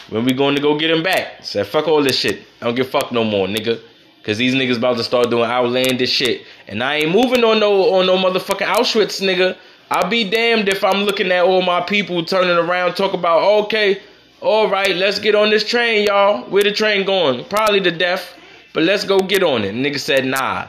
when 0.10 0.26
we 0.26 0.34
going 0.34 0.56
to 0.56 0.62
go 0.62 0.78
get 0.78 0.90
him 0.90 1.04
back? 1.04 1.44
Said, 1.44 1.68
fuck 1.68 1.88
all 1.88 2.04
this 2.04 2.18
shit. 2.18 2.42
I 2.62 2.66
don't 2.66 2.76
give 2.76 2.90
fuck 2.90 3.12
no 3.12 3.24
more, 3.24 3.48
nigga. 3.48 3.80
Cause 4.24 4.38
these 4.38 4.54
niggas 4.54 4.78
about 4.78 4.98
to 4.98 5.04
start 5.04 5.30
doing 5.30 5.50
outlandish 5.50 6.12
shit. 6.12 6.46
And 6.68 6.84
I 6.84 6.98
ain't 6.98 7.12
moving 7.12 7.44
on 7.44 7.60
no 7.60 7.94
on 7.96 8.06
no 8.06 8.18
motherfucking 8.18 8.68
Auschwitz, 8.68 9.22
nigga. 9.22 9.56
I'll 9.90 10.10
be 10.10 10.30
damned 10.30 10.68
if 10.68 10.84
I'm 10.84 11.04
looking 11.04 11.32
at 11.32 11.46
all 11.46 11.62
my 11.62 11.82
people 11.82 12.24
turning 12.24 12.58
around, 12.58 12.96
talk 12.96 13.14
about, 13.14 13.42
okay, 13.64 14.02
all 14.42 14.70
right, 14.70 14.96
let's 14.96 15.20
get 15.20 15.36
on 15.36 15.50
this 15.50 15.68
train, 15.68 16.06
y'all. 16.06 16.44
Where 16.50 16.64
the 16.64 16.72
train 16.72 17.06
going? 17.06 17.46
Probably 17.46 17.82
to 17.82 17.92
death, 17.92 18.36
but 18.74 18.84
let's 18.84 19.04
go 19.04 19.20
get 19.20 19.42
on 19.42 19.64
it. 19.64 19.74
Nigga 19.74 20.00
said, 20.00 20.26
nah. 20.26 20.68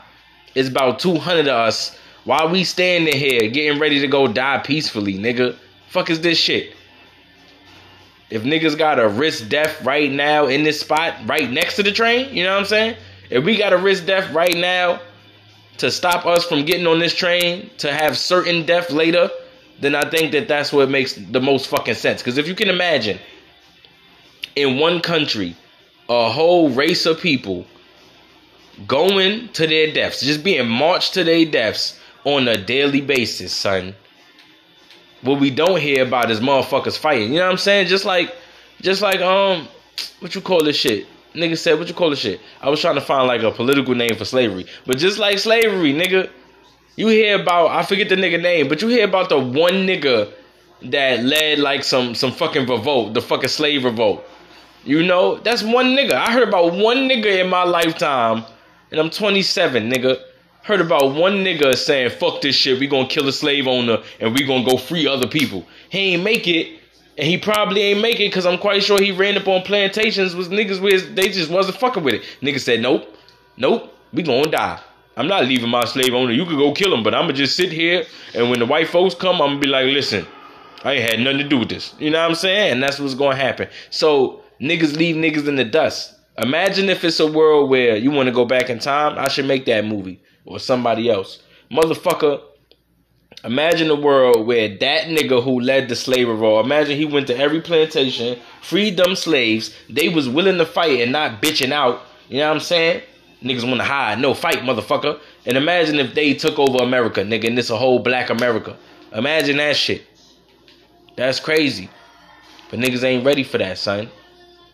It's 0.54 0.68
about 0.68 0.98
200 1.00 1.40
of 1.40 1.48
us 1.48 1.98
while 2.24 2.48
we 2.48 2.64
standing 2.64 3.16
here 3.16 3.48
getting 3.48 3.80
ready 3.80 4.00
to 4.00 4.06
go 4.06 4.28
die 4.28 4.58
peacefully, 4.58 5.14
nigga. 5.14 5.56
Fuck 5.88 6.10
is 6.10 6.20
this 6.20 6.38
shit? 6.38 6.74
If 8.30 8.42
niggas 8.42 8.78
gotta 8.78 9.08
risk 9.08 9.48
death 9.48 9.84
right 9.84 10.10
now 10.10 10.46
in 10.46 10.62
this 10.62 10.80
spot, 10.80 11.16
right 11.26 11.50
next 11.50 11.76
to 11.76 11.82
the 11.82 11.92
train, 11.92 12.34
you 12.34 12.44
know 12.44 12.52
what 12.52 12.60
I'm 12.60 12.66
saying? 12.66 12.96
If 13.28 13.44
we 13.44 13.56
gotta 13.56 13.78
risk 13.78 14.06
death 14.06 14.32
right 14.32 14.56
now 14.56 15.00
to 15.78 15.90
stop 15.90 16.26
us 16.26 16.44
from 16.44 16.64
getting 16.64 16.86
on 16.86 16.98
this 16.98 17.14
train 17.14 17.70
to 17.78 17.92
have 17.92 18.16
certain 18.16 18.66
death 18.66 18.90
later, 18.90 19.30
then 19.80 19.94
I 19.94 20.08
think 20.08 20.32
that 20.32 20.46
that's 20.46 20.72
what 20.72 20.90
makes 20.90 21.14
the 21.14 21.40
most 21.40 21.66
fucking 21.68 21.94
sense. 21.94 22.20
Because 22.20 22.38
if 22.38 22.46
you 22.46 22.54
can 22.54 22.68
imagine, 22.68 23.18
in 24.54 24.78
one 24.78 25.00
country, 25.00 25.56
a 26.08 26.30
whole 26.30 26.68
race 26.68 27.06
of 27.06 27.20
people 27.20 27.66
going 28.86 29.48
to 29.54 29.66
their 29.66 29.92
deaths, 29.92 30.20
just 30.20 30.44
being 30.44 30.68
marched 30.68 31.14
to 31.14 31.24
their 31.24 31.44
deaths 31.46 31.98
on 32.24 32.48
a 32.48 32.56
daily 32.56 33.00
basis, 33.00 33.52
son. 33.52 33.94
What 35.22 35.40
we 35.40 35.50
don't 35.50 35.80
hear 35.80 36.06
about 36.06 36.30
is 36.30 36.40
motherfuckers 36.40 36.98
fighting. 36.98 37.32
You 37.32 37.38
know 37.38 37.46
what 37.46 37.52
I'm 37.52 37.58
saying? 37.58 37.88
Just 37.88 38.04
like, 38.04 38.34
just 38.80 39.02
like 39.02 39.20
um, 39.20 39.68
what 40.20 40.34
you 40.34 40.40
call 40.40 40.64
this 40.64 40.76
shit? 40.76 41.06
Nigga 41.34 41.56
said, 41.56 41.78
what 41.78 41.88
you 41.88 41.94
call 41.94 42.10
this 42.10 42.18
shit? 42.18 42.40
I 42.60 42.68
was 42.70 42.80
trying 42.80 42.96
to 42.96 43.00
find 43.00 43.28
like 43.28 43.42
a 43.42 43.50
political 43.52 43.94
name 43.94 44.16
for 44.16 44.24
slavery, 44.24 44.66
but 44.86 44.98
just 44.98 45.18
like 45.18 45.38
slavery, 45.38 45.92
nigga, 45.92 46.28
you 46.96 47.06
hear 47.08 47.40
about 47.40 47.70
I 47.70 47.82
forget 47.84 48.08
the 48.08 48.16
nigga 48.16 48.40
name, 48.40 48.68
but 48.68 48.82
you 48.82 48.88
hear 48.88 49.06
about 49.06 49.28
the 49.28 49.38
one 49.38 49.86
nigga 49.86 50.32
that 50.82 51.22
led 51.22 51.58
like 51.58 51.84
some 51.84 52.14
some 52.14 52.32
fucking 52.32 52.66
revolt, 52.66 53.14
the 53.14 53.20
fucking 53.20 53.48
slave 53.48 53.84
revolt. 53.84 54.24
You 54.84 55.06
know, 55.06 55.36
that's 55.36 55.62
one 55.62 55.96
nigga. 55.96 56.12
I 56.12 56.32
heard 56.32 56.48
about 56.48 56.72
one 56.72 57.08
nigga 57.08 57.40
in 57.40 57.48
my 57.48 57.64
lifetime, 57.64 58.44
and 58.90 58.98
I'm 58.98 59.10
27, 59.10 59.90
nigga 59.90 60.20
heard 60.62 60.80
about 60.80 61.14
one 61.14 61.44
nigga 61.44 61.76
saying, 61.76 62.10
fuck 62.10 62.40
this 62.40 62.54
shit, 62.54 62.78
we 62.78 62.86
gonna 62.86 63.08
kill 63.08 63.28
a 63.28 63.32
slave 63.32 63.66
owner 63.66 63.98
and 64.20 64.34
we 64.34 64.44
gonna 64.44 64.64
go 64.64 64.76
free 64.76 65.06
other 65.06 65.26
people. 65.26 65.66
He 65.88 66.14
ain't 66.14 66.22
make 66.22 66.46
it, 66.46 66.80
and 67.16 67.26
he 67.26 67.38
probably 67.38 67.82
ain't 67.82 68.00
make 68.00 68.20
it 68.20 68.28
because 68.28 68.46
I'm 68.46 68.58
quite 68.58 68.82
sure 68.82 69.00
he 69.00 69.12
ran 69.12 69.36
up 69.36 69.48
on 69.48 69.62
plantations 69.62 70.34
with 70.34 70.50
niggas 70.50 70.80
with 70.80 71.14
they 71.14 71.28
just 71.28 71.50
wasn't 71.50 71.78
fucking 71.78 72.04
with 72.04 72.14
it. 72.14 72.22
Nigga 72.42 72.60
said, 72.60 72.80
nope, 72.80 73.14
nope, 73.56 73.94
we 74.12 74.22
gonna 74.22 74.50
die. 74.50 74.80
I'm 75.16 75.28
not 75.28 75.44
leaving 75.44 75.68
my 75.68 75.84
slave 75.84 76.14
owner. 76.14 76.32
You 76.32 76.46
could 76.46 76.56
go 76.56 76.72
kill 76.72 76.94
him, 76.94 77.02
but 77.02 77.14
I'm 77.14 77.22
gonna 77.22 77.34
just 77.34 77.56
sit 77.56 77.72
here 77.72 78.04
and 78.34 78.48
when 78.50 78.58
the 78.58 78.66
white 78.66 78.88
folks 78.88 79.14
come, 79.14 79.40
I'm 79.40 79.50
gonna 79.50 79.60
be 79.60 79.66
like, 79.66 79.86
listen, 79.86 80.26
I 80.84 80.92
ain't 80.92 81.10
had 81.10 81.20
nothing 81.20 81.38
to 81.38 81.48
do 81.48 81.58
with 81.58 81.68
this. 81.68 81.94
You 81.98 82.10
know 82.10 82.20
what 82.20 82.28
I'm 82.30 82.34
saying? 82.34 82.72
And 82.72 82.82
that's 82.82 82.98
what's 82.98 83.14
gonna 83.14 83.36
happen. 83.36 83.68
So 83.90 84.42
niggas 84.60 84.96
leave 84.96 85.16
niggas 85.16 85.48
in 85.48 85.56
the 85.56 85.64
dust. 85.64 86.14
Imagine 86.38 86.88
if 86.88 87.04
it's 87.04 87.20
a 87.20 87.30
world 87.30 87.68
where 87.68 87.96
you 87.96 88.10
want 88.10 88.28
to 88.28 88.32
go 88.32 88.44
back 88.46 88.70
in 88.70 88.78
time. 88.78 89.18
I 89.18 89.28
should 89.28 89.46
make 89.46 89.66
that 89.66 89.84
movie 89.84 90.22
or 90.50 90.58
somebody 90.58 91.08
else. 91.08 91.38
Motherfucker, 91.70 92.42
imagine 93.44 93.88
a 93.88 93.94
world 93.94 94.46
where 94.46 94.68
that 94.68 95.04
nigga 95.04 95.42
who 95.42 95.60
led 95.60 95.88
the 95.88 95.96
slave 95.96 96.28
revolt, 96.28 96.64
imagine 96.64 96.96
he 96.96 97.04
went 97.04 97.28
to 97.28 97.36
every 97.36 97.60
plantation, 97.60 98.38
freed 98.60 98.96
them 98.96 99.14
slaves. 99.14 99.74
They 99.88 100.08
was 100.08 100.28
willing 100.28 100.58
to 100.58 100.66
fight 100.66 101.00
and 101.00 101.12
not 101.12 101.40
bitching 101.40 101.72
out. 101.72 102.02
You 102.28 102.38
know 102.38 102.48
what 102.48 102.54
I'm 102.54 102.60
saying? 102.60 103.02
Niggas 103.42 103.64
want 103.64 103.78
to 103.78 103.84
hide. 103.84 104.18
No, 104.18 104.34
fight, 104.34 104.58
motherfucker. 104.58 105.18
And 105.46 105.56
imagine 105.56 105.98
if 105.98 106.14
they 106.14 106.34
took 106.34 106.58
over 106.58 106.82
America, 106.82 107.22
nigga, 107.22 107.46
and 107.46 107.56
this 107.56 107.70
a 107.70 107.76
whole 107.76 108.00
black 108.00 108.28
America. 108.28 108.76
Imagine 109.12 109.56
that 109.56 109.76
shit. 109.76 110.02
That's 111.16 111.40
crazy. 111.40 111.88
But 112.70 112.80
niggas 112.80 113.04
ain't 113.04 113.24
ready 113.24 113.44
for 113.44 113.58
that, 113.58 113.78
son. 113.78 114.10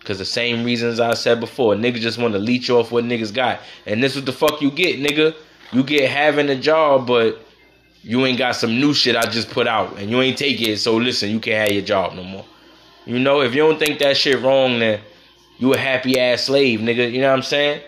Cause 0.04 0.18
the 0.18 0.24
same 0.24 0.62
reasons 0.62 1.00
I 1.00 1.14
said 1.14 1.40
before, 1.40 1.74
niggas 1.74 1.96
just 1.96 2.16
want 2.16 2.32
to 2.34 2.38
leech 2.38 2.70
off 2.70 2.92
what 2.92 3.02
niggas 3.02 3.34
got. 3.34 3.58
And 3.86 4.00
this 4.00 4.14
is 4.14 4.24
the 4.24 4.32
fuck 4.32 4.62
you 4.62 4.70
get, 4.70 5.00
nigga. 5.00 5.34
You 5.72 5.82
get 5.82 6.10
having 6.10 6.48
a 6.48 6.56
job, 6.56 7.06
but 7.06 7.40
you 8.02 8.24
ain't 8.24 8.38
got 8.38 8.52
some 8.52 8.80
new 8.80 8.94
shit 8.94 9.16
I 9.16 9.28
just 9.28 9.50
put 9.50 9.66
out. 9.66 9.98
And 9.98 10.10
you 10.10 10.20
ain't 10.22 10.38
take 10.38 10.60
it, 10.60 10.78
so 10.78 10.96
listen, 10.96 11.30
you 11.30 11.40
can't 11.40 11.68
have 11.68 11.72
your 11.72 11.84
job 11.84 12.14
no 12.14 12.22
more. 12.22 12.44
You 13.04 13.18
know, 13.18 13.40
if 13.40 13.54
you 13.54 13.62
don't 13.62 13.78
think 13.78 13.98
that 14.00 14.16
shit 14.16 14.40
wrong, 14.42 14.78
then 14.78 15.00
you 15.58 15.72
a 15.74 15.78
happy 15.78 16.18
ass 16.18 16.44
slave, 16.44 16.80
nigga. 16.80 17.10
You 17.10 17.20
know 17.20 17.30
what 17.30 17.36
I'm 17.36 17.42
saying? 17.42 17.82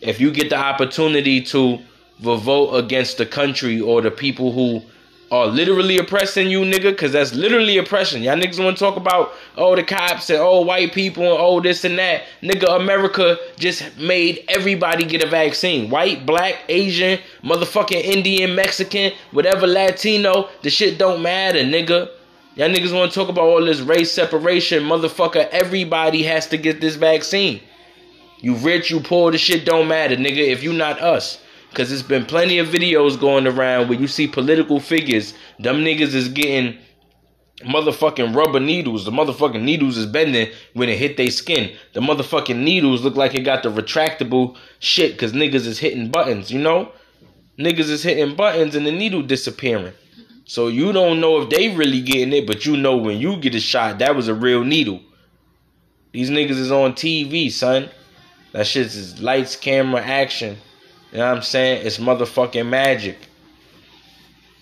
If 0.00 0.20
you 0.20 0.30
get 0.30 0.50
the 0.50 0.56
opportunity 0.56 1.40
to 1.42 1.78
vote 2.20 2.74
against 2.74 3.18
the 3.18 3.26
country 3.26 3.80
or 3.80 4.00
the 4.00 4.10
people 4.10 4.52
who 4.52 4.82
are 5.30 5.46
literally 5.46 5.98
oppressing 5.98 6.50
you, 6.50 6.60
nigga, 6.60 6.90
because 6.90 7.12
that's 7.12 7.34
literally 7.34 7.76
oppression. 7.76 8.22
Y'all 8.22 8.36
niggas 8.36 8.62
want 8.62 8.78
to 8.78 8.84
talk 8.84 8.96
about, 8.96 9.32
oh, 9.56 9.76
the 9.76 9.82
cops 9.82 10.30
and 10.30 10.38
oh, 10.38 10.62
white 10.62 10.92
people 10.92 11.22
and 11.22 11.36
oh, 11.38 11.60
this 11.60 11.84
and 11.84 11.98
that. 11.98 12.22
Nigga, 12.42 12.80
America 12.80 13.36
just 13.58 13.98
made 13.98 14.44
everybody 14.48 15.04
get 15.04 15.22
a 15.22 15.28
vaccine. 15.28 15.90
White, 15.90 16.24
black, 16.24 16.56
Asian, 16.68 17.18
motherfucking 17.42 18.02
Indian, 18.02 18.54
Mexican, 18.54 19.12
whatever, 19.32 19.66
Latino. 19.66 20.48
The 20.62 20.70
shit 20.70 20.98
don't 20.98 21.22
matter, 21.22 21.60
nigga. 21.60 22.08
Y'all 22.54 22.70
niggas 22.70 22.94
want 22.94 23.12
to 23.12 23.18
talk 23.18 23.28
about 23.28 23.44
all 23.44 23.64
this 23.64 23.80
race 23.80 24.10
separation. 24.10 24.82
Motherfucker, 24.82 25.48
everybody 25.50 26.22
has 26.22 26.46
to 26.48 26.56
get 26.56 26.80
this 26.80 26.96
vaccine. 26.96 27.60
You 28.40 28.54
rich, 28.54 28.90
you 28.90 29.00
poor, 29.00 29.30
the 29.30 29.38
shit 29.38 29.66
don't 29.66 29.88
matter, 29.88 30.16
nigga, 30.16 30.38
if 30.38 30.62
you 30.62 30.72
not 30.72 31.00
us. 31.00 31.40
Cause 31.74 31.90
there's 31.90 32.02
been 32.02 32.24
plenty 32.24 32.58
of 32.58 32.68
videos 32.68 33.20
going 33.20 33.46
around 33.46 33.88
where 33.88 33.98
you 33.98 34.08
see 34.08 34.26
political 34.26 34.80
figures. 34.80 35.34
Them 35.58 35.84
niggas 35.84 36.14
is 36.14 36.28
getting 36.28 36.78
motherfucking 37.60 38.34
rubber 38.34 38.58
needles. 38.58 39.04
The 39.04 39.10
motherfucking 39.10 39.62
needles 39.62 39.96
is 39.96 40.06
bending 40.06 40.50
when 40.74 40.88
it 40.88 40.98
hit 40.98 41.16
their 41.16 41.30
skin. 41.30 41.76
The 41.92 42.00
motherfucking 42.00 42.56
needles 42.56 43.02
look 43.02 43.16
like 43.16 43.34
it 43.34 43.42
got 43.42 43.62
the 43.62 43.70
retractable 43.70 44.56
shit 44.78 45.18
cause 45.18 45.32
niggas 45.32 45.66
is 45.66 45.78
hitting 45.78 46.10
buttons, 46.10 46.50
you 46.50 46.60
know? 46.60 46.92
Niggas 47.58 47.90
is 47.90 48.02
hitting 48.02 48.34
buttons 48.34 48.74
and 48.74 48.86
the 48.86 48.92
needle 48.92 49.22
disappearing. 49.22 49.92
So 50.44 50.68
you 50.68 50.92
don't 50.92 51.20
know 51.20 51.42
if 51.42 51.50
they 51.50 51.68
really 51.68 52.00
getting 52.00 52.32
it, 52.32 52.46
but 52.46 52.64
you 52.64 52.76
know 52.76 52.96
when 52.96 53.18
you 53.18 53.36
get 53.36 53.54
a 53.54 53.60
shot, 53.60 53.98
that 53.98 54.16
was 54.16 54.28
a 54.28 54.34
real 54.34 54.64
needle. 54.64 55.00
These 56.12 56.30
niggas 56.30 56.58
is 56.58 56.72
on 56.72 56.94
TV, 56.94 57.52
son. 57.52 57.90
That 58.52 58.66
shit 58.66 58.86
is 58.86 59.20
lights, 59.20 59.56
camera, 59.56 60.00
action. 60.02 60.56
You 61.12 61.18
know 61.18 61.28
what 61.28 61.36
I'm 61.36 61.42
saying? 61.42 61.86
It's 61.86 61.98
motherfucking 61.98 62.66
magic. 62.68 63.16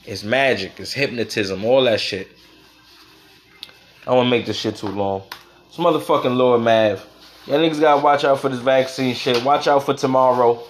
It's 0.05 0.23
magic. 0.23 0.79
It's 0.79 0.93
hypnotism. 0.93 1.65
All 1.65 1.83
that 1.85 2.01
shit. 2.01 2.29
I 4.07 4.15
to 4.15 4.25
make 4.25 4.47
this 4.47 4.57
shit 4.57 4.77
too 4.77 4.87
long. 4.87 5.25
It's 5.69 5.79
motherfucking 5.79 6.37
Lord 6.37 6.63
Mav. 6.63 7.05
Y'all 7.47 7.59
niggas 7.59 7.81
gotta 7.81 8.03
watch 8.03 8.23
out 8.23 8.39
for 8.41 8.49
this 8.49 8.61
vaccine 8.61 9.15
shit. 9.15 9.45
Watch 9.45 9.67
out 9.67 9.85
for 9.85 9.95
tomorrow. 9.95 10.63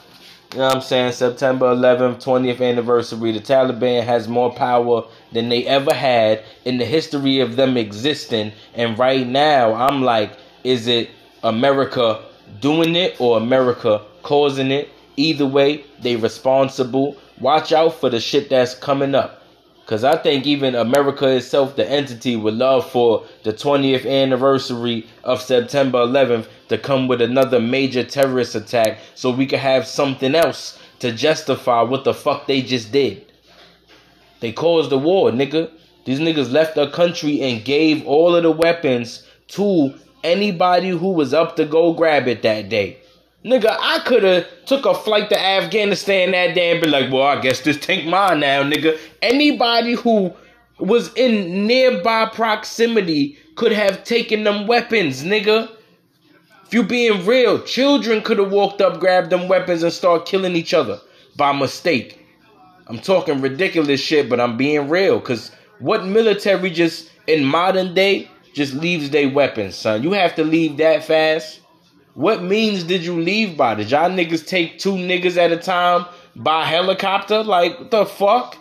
You 0.52 0.58
know 0.58 0.68
what 0.68 0.76
I'm 0.76 0.80
saying? 0.80 1.12
September 1.12 1.74
11th, 1.74 2.22
20th 2.22 2.62
anniversary. 2.62 3.32
The 3.32 3.40
Taliban 3.40 4.04
has 4.04 4.26
more 4.26 4.50
power 4.54 5.04
than 5.32 5.50
they 5.50 5.66
ever 5.66 5.92
had 5.92 6.42
in 6.64 6.78
the 6.78 6.86
history 6.86 7.40
of 7.40 7.56
them 7.56 7.76
existing. 7.76 8.52
And 8.74 8.98
right 8.98 9.26
now, 9.26 9.74
I'm 9.74 10.02
like, 10.02 10.32
is 10.64 10.86
it 10.86 11.10
America 11.42 12.22
doing 12.60 12.96
it 12.96 13.20
or 13.20 13.36
America 13.36 14.00
causing 14.22 14.70
it? 14.70 14.88
Either 15.16 15.46
way, 15.46 15.84
they 16.00 16.16
responsible. 16.16 17.16
Watch 17.40 17.72
out 17.72 18.00
for 18.00 18.10
the 18.10 18.20
shit 18.20 18.50
that's 18.50 18.74
coming 18.74 19.14
up. 19.14 19.42
Cause 19.86 20.02
I 20.02 20.16
think 20.16 20.46
even 20.46 20.74
America 20.74 21.28
itself, 21.28 21.76
the 21.76 21.88
entity, 21.88 22.34
would 22.34 22.54
love 22.54 22.90
for 22.90 23.24
the 23.44 23.52
20th 23.52 24.04
anniversary 24.04 25.06
of 25.22 25.40
September 25.40 25.98
11th 25.98 26.48
to 26.70 26.76
come 26.76 27.06
with 27.06 27.22
another 27.22 27.60
major 27.60 28.02
terrorist 28.02 28.56
attack 28.56 28.98
so 29.14 29.30
we 29.30 29.46
could 29.46 29.60
have 29.60 29.86
something 29.86 30.34
else 30.34 30.76
to 30.98 31.12
justify 31.12 31.82
what 31.82 32.02
the 32.02 32.12
fuck 32.12 32.48
they 32.48 32.62
just 32.62 32.90
did. 32.90 33.30
They 34.40 34.50
caused 34.50 34.90
the 34.90 34.98
war, 34.98 35.30
nigga. 35.30 35.70
These 36.04 36.18
niggas 36.18 36.50
left 36.50 36.74
the 36.74 36.90
country 36.90 37.40
and 37.42 37.64
gave 37.64 38.04
all 38.06 38.34
of 38.34 38.42
the 38.42 38.50
weapons 38.50 39.24
to 39.48 39.94
anybody 40.24 40.90
who 40.90 41.12
was 41.12 41.32
up 41.32 41.54
to 41.56 41.64
go 41.64 41.92
grab 41.92 42.26
it 42.26 42.42
that 42.42 42.68
day. 42.68 42.98
Nigga, 43.46 43.76
I 43.78 44.00
could 44.00 44.24
have 44.24 44.44
took 44.64 44.86
a 44.86 44.94
flight 44.94 45.28
to 45.28 45.40
Afghanistan 45.40 46.32
that 46.32 46.56
day 46.56 46.72
and 46.72 46.80
be 46.80 46.88
like, 46.88 47.12
well, 47.12 47.22
I 47.22 47.40
guess 47.40 47.60
this 47.60 47.78
tank 47.78 48.04
mine 48.04 48.40
now, 48.40 48.64
nigga. 48.64 48.98
Anybody 49.22 49.92
who 49.92 50.34
was 50.80 51.14
in 51.14 51.64
nearby 51.64 52.26
proximity 52.26 53.38
could 53.54 53.70
have 53.70 54.02
taken 54.02 54.42
them 54.42 54.66
weapons, 54.66 55.22
nigga. 55.22 55.70
If 56.66 56.74
you 56.74 56.82
being 56.82 57.24
real, 57.24 57.62
children 57.62 58.20
could 58.20 58.38
have 58.38 58.50
walked 58.50 58.80
up, 58.80 58.98
grabbed 58.98 59.30
them 59.30 59.46
weapons, 59.46 59.84
and 59.84 59.92
start 59.92 60.26
killing 60.26 60.56
each 60.56 60.74
other 60.74 60.98
by 61.36 61.52
mistake. 61.52 62.26
I'm 62.88 62.98
talking 62.98 63.40
ridiculous 63.40 64.00
shit, 64.00 64.28
but 64.28 64.40
I'm 64.40 64.56
being 64.56 64.88
real. 64.88 65.20
Cause 65.20 65.52
what 65.78 66.04
military 66.04 66.70
just 66.70 67.12
in 67.28 67.44
modern 67.44 67.94
day 67.94 68.28
just 68.54 68.74
leaves 68.74 69.10
their 69.10 69.28
weapons, 69.28 69.76
son? 69.76 70.02
You 70.02 70.10
have 70.12 70.34
to 70.34 70.42
leave 70.42 70.78
that 70.78 71.04
fast. 71.04 71.60
What 72.16 72.42
means 72.42 72.82
did 72.82 73.04
you 73.04 73.20
leave 73.20 73.58
by? 73.58 73.74
Did 73.74 73.90
y'all 73.90 74.08
niggas 74.08 74.46
take 74.46 74.78
two 74.78 74.94
niggas 74.94 75.36
at 75.36 75.52
a 75.52 75.58
time 75.58 76.06
by 76.34 76.64
helicopter? 76.64 77.42
Like, 77.42 77.90
the 77.90 78.06
fuck? 78.06 78.56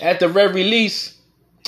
At 0.00 0.20
the 0.20 0.28
very 0.28 0.62
least, 0.62 1.16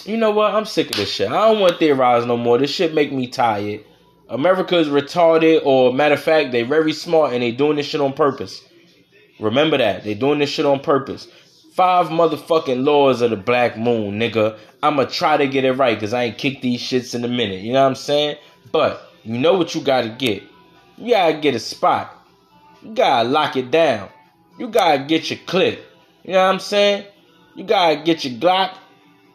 you 0.04 0.16
know 0.16 0.30
what? 0.30 0.54
I'm 0.54 0.64
sick 0.64 0.90
of 0.90 0.96
this 0.98 1.10
shit. 1.10 1.32
I 1.32 1.48
don't 1.48 1.58
want 1.58 1.72
to 1.72 1.78
theorize 1.80 2.26
no 2.26 2.36
more. 2.36 2.58
This 2.58 2.70
shit 2.70 2.94
make 2.94 3.12
me 3.12 3.26
tired. 3.26 3.84
America 4.28 4.78
is 4.78 4.86
retarded, 4.86 5.62
or 5.64 5.92
matter 5.92 6.14
of 6.14 6.22
fact, 6.22 6.52
they 6.52 6.62
very 6.62 6.92
smart 6.92 7.32
and 7.32 7.42
they 7.42 7.50
doing 7.50 7.74
this 7.74 7.86
shit 7.86 8.00
on 8.00 8.12
purpose. 8.12 8.62
Remember 9.40 9.78
that. 9.78 10.04
They 10.04 10.14
doing 10.14 10.38
this 10.38 10.50
shit 10.50 10.64
on 10.64 10.78
purpose. 10.78 11.26
Five 11.74 12.06
motherfucking 12.06 12.84
laws 12.84 13.20
of 13.20 13.30
the 13.30 13.36
black 13.36 13.76
moon, 13.76 14.20
nigga. 14.20 14.56
I'ma 14.80 15.06
try 15.06 15.38
to 15.38 15.48
get 15.48 15.64
it 15.64 15.72
right, 15.72 15.98
cause 15.98 16.12
I 16.12 16.24
ain't 16.24 16.38
kicked 16.38 16.62
these 16.62 16.80
shits 16.80 17.16
in 17.16 17.24
a 17.24 17.28
minute. 17.28 17.62
You 17.62 17.72
know 17.72 17.82
what 17.82 17.88
I'm 17.88 17.94
saying? 17.96 18.36
But 18.70 19.05
you 19.26 19.38
know 19.38 19.54
what 19.54 19.74
you 19.74 19.80
gotta 19.80 20.08
get. 20.08 20.44
You 20.96 21.10
gotta 21.10 21.38
get 21.38 21.56
a 21.56 21.58
spot. 21.58 22.16
You 22.80 22.94
gotta 22.94 23.28
lock 23.28 23.56
it 23.56 23.72
down. 23.72 24.08
You 24.56 24.68
gotta 24.68 25.04
get 25.04 25.30
your 25.30 25.40
clip. 25.46 25.84
You 26.22 26.32
know 26.32 26.44
what 26.44 26.54
I'm 26.54 26.60
saying? 26.60 27.06
You 27.56 27.64
gotta 27.64 27.96
get 27.96 28.24
your 28.24 28.38
Glock. 28.38 28.76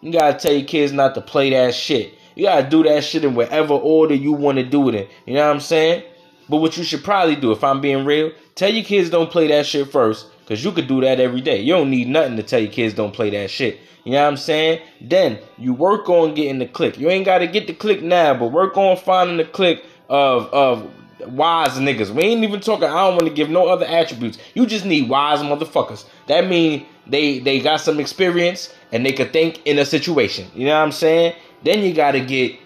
You 0.02 0.14
gotta 0.14 0.40
tell 0.40 0.54
your 0.54 0.66
kids 0.66 0.94
not 0.94 1.14
to 1.16 1.22
play 1.22 1.50
that 1.50 1.76
shit. 1.76 2.14
You 2.36 2.46
gotta 2.46 2.70
do 2.70 2.84
that 2.84 3.04
shit 3.04 3.26
in 3.26 3.36
whatever 3.36 3.74
order 3.74 4.16
you 4.16 4.32
want 4.32 4.60
to 4.60 4.64
do 4.64 4.88
it 4.88 4.96
in. 4.96 5.08
You 5.26 5.34
know 5.34 5.46
what 5.46 5.56
I'm 5.56 5.60
saying? 5.60 6.04
But 6.48 6.58
what 6.58 6.78
you 6.78 6.86
should 6.86 7.04
probably 7.04 7.36
do, 7.36 7.52
if 7.52 7.64
I'm 7.64 7.82
being 7.82 8.06
real, 8.06 8.32
tell 8.56 8.72
your 8.72 8.86
kids 8.86 9.10
don't 9.10 9.30
play 9.30 9.48
that 9.48 9.66
shit 9.66 9.92
first. 9.92 10.28
Cause 10.48 10.64
you 10.64 10.72
could 10.72 10.88
do 10.88 11.02
that 11.02 11.20
every 11.20 11.42
day. 11.42 11.62
You 11.62 11.74
don't 11.74 11.90
need 11.90 12.08
nothing 12.08 12.36
to 12.38 12.44
tell 12.44 12.60
your 12.60 12.72
kids 12.72 12.94
don't 12.94 13.14
play 13.14 13.30
that 13.30 13.50
shit. 13.50 13.80
You 14.04 14.14
know 14.14 14.24
what 14.24 14.30
I'm 14.30 14.38
saying? 14.38 14.82
Then 15.00 15.40
you 15.58 15.74
work 15.74 16.10
on 16.10 16.34
getting 16.34 16.60
the 16.60 16.66
click. 16.66 16.98
You 16.98 17.10
ain't 17.10 17.26
gotta 17.26 17.48
get 17.48 17.68
the 17.68 17.74
clique 17.74 18.02
now, 18.02 18.34
but 18.34 18.48
work 18.48 18.76
on 18.78 18.98
finding 18.98 19.38
the 19.38 19.46
click 19.46 19.86
of 20.10 20.48
of 20.48 20.92
wise 21.28 21.78
niggas. 21.78 22.10
We 22.10 22.24
ain't 22.24 22.44
even 22.44 22.60
talking. 22.60 22.86
I 22.86 23.08
don't 23.08 23.14
want 23.14 23.28
to 23.28 23.34
give 23.34 23.50
no 23.50 23.68
other 23.68 23.86
attributes. 23.86 24.38
You 24.54 24.66
just 24.66 24.86
need 24.86 25.10
wise 25.10 25.40
motherfuckers. 25.40 26.06
That 26.28 26.48
mean 26.48 26.86
they 27.08 27.40
they 27.40 27.60
got 27.60 27.78
some 27.78 28.00
experience 28.00 28.74
and 28.92 29.06
they 29.06 29.12
could 29.12 29.32
think 29.34 29.62
in 29.66 29.78
a 29.80 29.86
situation. 29.86 30.48
You 30.56 30.66
know 30.66 30.78
what 30.78 30.86
I'm 30.86 30.92
saying? 30.92 31.36
Then 31.64 31.82
you 31.84 31.94
gotta 31.94 32.20
get 32.20 32.58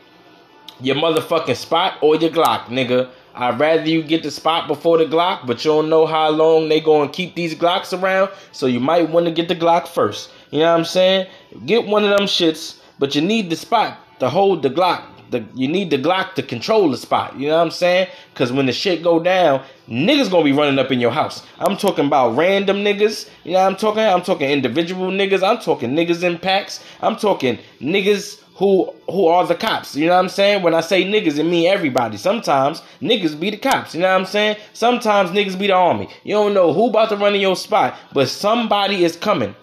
your 0.81 0.95
motherfucking 0.95 1.55
spot 1.55 1.97
or 2.01 2.15
your 2.15 2.31
Glock, 2.31 2.65
nigga. 2.65 3.09
I'd 3.33 3.59
rather 3.59 3.83
you 3.83 4.01
get 4.01 4.23
the 4.23 4.31
spot 4.31 4.67
before 4.67 4.97
the 4.97 5.05
Glock, 5.05 5.45
but 5.45 5.63
you 5.65 5.71
don't 5.71 5.89
know 5.89 6.05
how 6.05 6.29
long 6.29 6.69
they 6.69 6.79
gonna 6.79 7.11
keep 7.11 7.35
these 7.35 7.53
Glocks 7.53 7.97
around. 7.99 8.31
So 8.53 8.65
you 8.65 8.79
might 8.79 9.09
want 9.09 9.25
to 9.25 9.31
get 9.31 9.49
the 9.49 9.55
Glock 9.55 9.87
first. 9.87 10.31
You 10.55 10.61
know 10.61 10.71
what 10.71 10.79
I'm 10.79 10.85
saying? 10.85 11.27
Get 11.65 11.85
one 11.85 12.05
of 12.05 12.11
them 12.17 12.27
shits, 12.27 12.79
but 12.97 13.13
you 13.13 13.21
need 13.21 13.49
the 13.49 13.57
spot 13.57 13.99
to 14.21 14.29
hold 14.29 14.63
the 14.63 14.69
Glock. 14.69 15.03
The, 15.29 15.43
you 15.53 15.67
need 15.67 15.89
the 15.89 15.97
Glock 15.97 16.33
to 16.35 16.43
control 16.43 16.89
the 16.89 16.95
spot. 16.95 17.37
You 17.37 17.49
know 17.49 17.57
what 17.57 17.63
I'm 17.63 17.71
saying? 17.71 18.07
Because 18.31 18.53
when 18.53 18.65
the 18.65 18.71
shit 18.71 19.03
go 19.03 19.19
down, 19.19 19.65
niggas 19.89 20.31
gonna 20.31 20.45
be 20.45 20.53
running 20.53 20.79
up 20.79 20.93
in 20.93 21.01
your 21.01 21.11
house. 21.11 21.45
I'm 21.59 21.75
talking 21.75 22.05
about 22.05 22.37
random 22.37 22.77
niggas. 22.77 23.29
You 23.43 23.51
know 23.51 23.63
what 23.63 23.71
I'm 23.71 23.75
talking? 23.75 24.03
I'm 24.03 24.21
talking 24.21 24.49
individual 24.49 25.11
niggas. 25.11 25.43
I'm 25.45 25.61
talking 25.61 25.89
niggas 25.89 26.23
in 26.23 26.39
packs. 26.39 26.81
I'm 27.01 27.17
talking 27.17 27.59
niggas 27.81 28.41
who 28.55 28.93
who 29.11 29.27
are 29.27 29.45
the 29.45 29.55
cops. 29.55 29.93
You 29.97 30.05
know 30.05 30.13
what 30.13 30.19
I'm 30.19 30.29
saying? 30.29 30.63
When 30.63 30.73
I 30.73 30.79
say 30.79 31.03
niggas, 31.03 31.37
it 31.37 31.43
mean 31.43 31.67
everybody. 31.67 32.15
Sometimes 32.15 32.81
niggas 33.01 33.37
be 33.37 33.49
the 33.49 33.57
cops. 33.57 33.93
You 33.93 33.99
know 34.03 34.13
what 34.13 34.21
I'm 34.21 34.25
saying? 34.25 34.55
Sometimes 34.71 35.31
niggas 35.31 35.59
be 35.59 35.67
the 35.67 35.73
army. 35.73 36.07
You 36.23 36.35
don't 36.35 36.53
know 36.53 36.71
who 36.71 36.87
about 36.87 37.09
to 37.09 37.17
run 37.17 37.35
in 37.35 37.41
your 37.41 37.57
spot, 37.57 37.97
but 38.13 38.29
somebody 38.29 39.03
is 39.03 39.17
coming. 39.17 39.53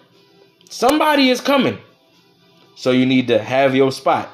Somebody 0.73 1.29
is 1.29 1.39
coming. 1.39 1.77
So 2.73 2.89
you 2.89 3.05
need 3.05 3.27
to 3.27 3.37
have 3.37 3.75
your 3.75 3.91
spot, 3.91 4.31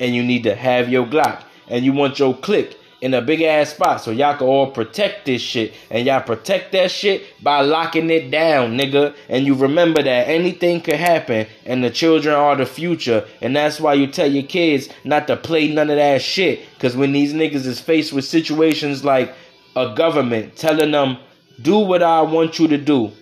and 0.00 0.14
you 0.14 0.22
need 0.22 0.42
to 0.44 0.54
have 0.54 0.88
your 0.88 1.04
Glock, 1.04 1.42
and 1.68 1.84
you 1.84 1.92
want 1.92 2.18
your 2.18 2.34
clique 2.34 2.78
in 3.02 3.12
a 3.12 3.20
big 3.20 3.42
ass 3.42 3.74
spot 3.74 4.00
so 4.00 4.10
y'all 4.10 4.34
can 4.38 4.46
all 4.46 4.70
protect 4.70 5.26
this 5.26 5.42
shit. 5.42 5.74
And 5.90 6.06
y'all 6.06 6.22
protect 6.22 6.72
that 6.72 6.90
shit 6.90 7.24
by 7.42 7.60
locking 7.60 8.08
it 8.08 8.30
down, 8.30 8.78
nigga. 8.78 9.14
And 9.28 9.44
you 9.44 9.54
remember 9.54 10.02
that 10.02 10.28
anything 10.28 10.80
could 10.80 10.94
happen 10.94 11.46
and 11.66 11.84
the 11.84 11.90
children 11.90 12.34
are 12.34 12.56
the 12.56 12.64
future. 12.64 13.26
And 13.42 13.54
that's 13.54 13.78
why 13.78 13.92
you 13.92 14.06
tell 14.06 14.30
your 14.30 14.44
kids 14.44 14.88
not 15.04 15.26
to 15.26 15.36
play 15.36 15.68
none 15.70 15.90
of 15.90 15.96
that 15.96 16.22
shit. 16.22 16.60
Cause 16.78 16.96
when 16.96 17.12
these 17.12 17.34
niggas 17.34 17.66
is 17.66 17.80
faced 17.80 18.14
with 18.14 18.24
situations 18.24 19.04
like 19.04 19.34
a 19.76 19.94
government 19.94 20.56
telling 20.56 20.92
them, 20.92 21.18
do 21.60 21.80
what 21.80 22.02
I 22.02 22.22
want 22.22 22.58
you 22.58 22.66
to 22.68 22.78
do. 22.78 23.12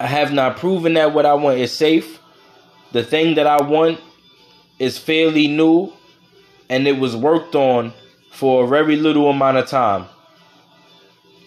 I 0.00 0.06
have 0.06 0.32
not 0.32 0.56
proven 0.56 0.94
that 0.94 1.12
what 1.12 1.26
I 1.26 1.34
want 1.34 1.58
is 1.58 1.72
safe. 1.72 2.20
The 2.92 3.04
thing 3.04 3.34
that 3.34 3.46
I 3.46 3.60
want 3.62 4.00
is 4.78 4.96
fairly 4.96 5.46
new 5.46 5.92
and 6.70 6.88
it 6.88 6.98
was 6.98 7.14
worked 7.14 7.54
on 7.54 7.92
for 8.30 8.64
a 8.64 8.66
very 8.66 8.96
little 8.96 9.28
amount 9.28 9.58
of 9.58 9.68
time. 9.68 10.06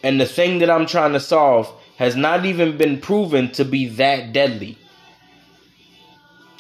And 0.03 0.21
the 0.21 0.27
thing 0.27 0.59
that 0.59 0.69
I'm 0.69 0.85
trying 0.85 1.13
to 1.13 1.19
solve 1.19 1.73
has 1.97 2.15
not 2.15 2.45
even 2.45 2.77
been 2.77 3.01
proven 3.01 3.51
to 3.53 3.65
be 3.65 3.87
that 3.87 4.33
deadly. 4.33 4.77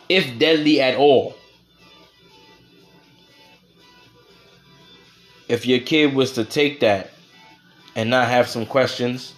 If 0.09 0.39
deadly 0.39 0.81
at 0.81 0.95
all. 0.95 1.35
If 5.47 5.67
your 5.67 5.79
kid 5.79 6.15
was 6.15 6.31
to 6.33 6.43
take 6.43 6.79
that 6.79 7.11
and 7.95 8.09
not 8.09 8.29
have 8.29 8.47
some 8.47 8.65
questions 8.65 9.35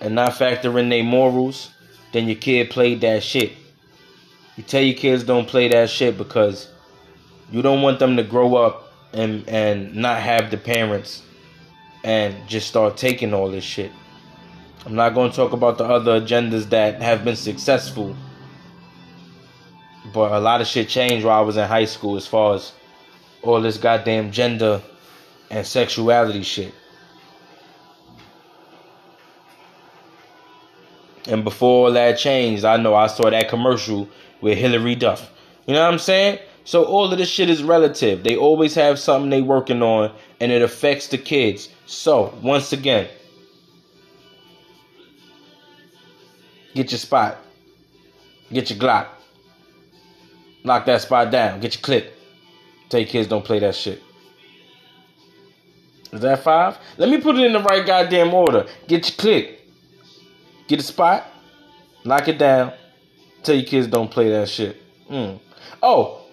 and 0.00 0.14
not 0.14 0.36
factor 0.36 0.78
in 0.78 0.88
their 0.88 1.02
morals, 1.02 1.70
then 2.12 2.26
your 2.26 2.36
kid 2.36 2.70
played 2.70 3.00
that 3.02 3.22
shit. 3.22 3.52
You 4.56 4.62
tell 4.62 4.82
your 4.82 4.96
kids 4.96 5.24
don't 5.24 5.46
play 5.46 5.68
that 5.68 5.90
shit 5.90 6.16
because 6.16 6.68
you 7.50 7.62
don't 7.62 7.82
want 7.82 7.98
them 7.98 8.16
to 8.16 8.22
grow 8.22 8.56
up 8.56 8.92
and 9.12 9.48
and 9.48 9.94
not 9.94 10.20
have 10.20 10.50
the 10.50 10.56
parents 10.56 11.22
and 12.04 12.48
just 12.48 12.68
start 12.68 12.96
taking 12.96 13.34
all 13.34 13.50
this 13.50 13.64
shit. 13.64 13.90
I'm 14.84 14.94
not 14.94 15.14
going 15.14 15.30
to 15.30 15.36
talk 15.36 15.52
about 15.52 15.78
the 15.78 15.84
other 15.84 16.20
agendas 16.20 16.68
that 16.70 17.02
have 17.02 17.24
been 17.24 17.34
successful, 17.34 18.16
but 20.14 20.30
a 20.30 20.38
lot 20.38 20.60
of 20.60 20.68
shit 20.68 20.88
changed 20.88 21.26
while 21.26 21.38
I 21.38 21.42
was 21.42 21.56
in 21.56 21.66
high 21.66 21.86
school 21.86 22.16
as 22.16 22.26
far 22.26 22.54
as 22.54 22.72
all 23.42 23.60
this 23.60 23.78
goddamn 23.78 24.30
gender 24.30 24.80
and 25.50 25.66
sexuality 25.66 26.42
shit. 26.42 26.72
And 31.28 31.44
before 31.44 31.86
all 31.86 31.92
that 31.92 32.18
changed, 32.18 32.64
I 32.64 32.76
know 32.76 32.94
I 32.94 33.08
saw 33.08 33.30
that 33.30 33.48
commercial 33.48 34.08
with 34.40 34.58
Hilary 34.58 34.94
Duff. 34.94 35.30
You 35.66 35.74
know 35.74 35.82
what 35.82 35.92
I'm 35.92 35.98
saying? 35.98 36.38
So 36.64 36.84
all 36.84 37.10
of 37.10 37.18
this 37.18 37.28
shit 37.28 37.48
is 37.48 37.62
relative. 37.62 38.24
They 38.24 38.36
always 38.36 38.74
have 38.74 38.98
something 38.98 39.30
they 39.30 39.42
working 39.42 39.82
on 39.82 40.12
and 40.40 40.52
it 40.52 40.62
affects 40.62 41.08
the 41.08 41.18
kids. 41.18 41.68
So, 41.86 42.34
once 42.42 42.72
again, 42.72 43.08
get 46.74 46.90
your 46.90 46.98
spot. 46.98 47.38
Get 48.52 48.70
your 48.70 48.78
Glock. 48.78 49.08
Knock 50.64 50.86
that 50.86 51.02
spot 51.02 51.30
down. 51.30 51.60
Get 51.60 51.74
your 51.74 51.82
clip. 51.82 52.12
Your 52.92 53.04
kids 53.04 53.28
don't 53.28 53.44
play 53.44 53.58
that 53.60 53.74
shit. 53.74 54.02
Is 56.12 56.20
that 56.20 56.42
five? 56.42 56.78
Let 56.96 57.10
me 57.10 57.20
put 57.20 57.36
it 57.36 57.44
in 57.44 57.52
the 57.52 57.62
right 57.62 57.84
goddamn 57.86 58.32
order. 58.32 58.66
Get 58.88 59.08
your 59.08 59.16
click. 59.16 59.55
Get 60.68 60.80
a 60.80 60.82
spot. 60.82 61.24
Knock 62.04 62.28
it 62.28 62.38
down. 62.38 62.72
Tell 63.42 63.54
your 63.54 63.64
kids 63.64 63.86
don't 63.86 64.10
play 64.10 64.30
that 64.30 64.48
shit. 64.48 64.82
Mm. 65.10 65.40
Oh, 65.82 66.26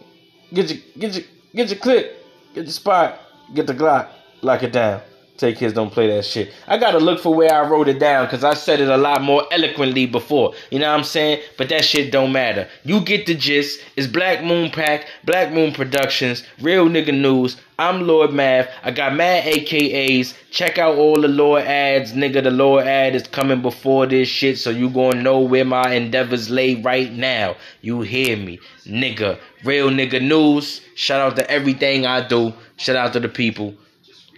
Get 0.53 0.69
your 0.69 0.79
get 0.99 1.15
your 1.15 1.23
get 1.55 1.69
your 1.69 1.79
clip, 1.79 2.25
get 2.53 2.65
your 2.65 2.71
spot, 2.73 3.19
get 3.55 3.65
the 3.65 3.73
Glock, 3.73 4.09
lock 4.43 4.61
it 4.61 4.71
down. 4.71 5.01
Take 5.35 5.57
kids 5.57 5.73
don't 5.73 5.91
play 5.91 6.07
that 6.07 6.25
shit. 6.25 6.53
I 6.67 6.77
gotta 6.77 6.99
look 6.99 7.19
for 7.19 7.33
where 7.33 7.51
I 7.51 7.67
wrote 7.67 7.87
it 7.87 7.97
down 7.97 8.27
because 8.27 8.43
I 8.43 8.53
said 8.53 8.79
it 8.79 8.87
a 8.87 8.97
lot 8.97 9.23
more 9.23 9.43
eloquently 9.51 10.05
before. 10.05 10.53
You 10.69 10.77
know 10.77 10.91
what 10.91 10.99
I'm 10.99 11.03
saying? 11.03 11.41
But 11.57 11.69
that 11.69 11.83
shit 11.83 12.11
don't 12.11 12.31
matter. 12.31 12.69
You 12.83 13.01
get 13.01 13.25
the 13.25 13.33
gist. 13.33 13.81
It's 13.95 14.05
Black 14.05 14.43
Moon 14.43 14.69
Pack, 14.69 15.07
Black 15.23 15.51
Moon 15.51 15.73
Productions, 15.73 16.43
Real 16.61 16.87
Nigga 16.87 17.19
News. 17.19 17.57
I'm 17.79 18.05
Lord 18.05 18.31
Mav. 18.31 18.67
I 18.83 18.91
got 18.91 19.15
mad 19.15 19.45
AKAs. 19.45 20.35
Check 20.51 20.77
out 20.77 20.97
all 20.97 21.19
the 21.19 21.27
Lord 21.27 21.63
ads, 21.63 22.13
nigga. 22.13 22.43
The 22.43 22.51
Lord 22.51 22.85
ad 22.85 23.15
is 23.15 23.27
coming 23.27 23.63
before 23.63 24.05
this 24.05 24.29
shit, 24.29 24.59
so 24.59 24.69
you 24.69 24.87
gonna 24.91 25.23
know 25.23 25.39
where 25.39 25.65
my 25.65 25.93
endeavors 25.95 26.51
lay 26.51 26.75
right 26.75 27.11
now. 27.11 27.55
You 27.81 28.01
hear 28.01 28.37
me, 28.37 28.59
nigga. 28.85 29.39
Real 29.63 29.89
Nigga 29.89 30.21
News. 30.21 30.81
Shout 30.93 31.21
out 31.21 31.35
to 31.37 31.49
everything 31.49 32.05
I 32.05 32.27
do. 32.27 32.53
Shout 32.77 32.95
out 32.95 33.13
to 33.13 33.19
the 33.19 33.29
people. 33.29 33.73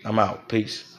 I'm 0.05 0.19
out. 0.19 0.47
Peace. 0.47 0.94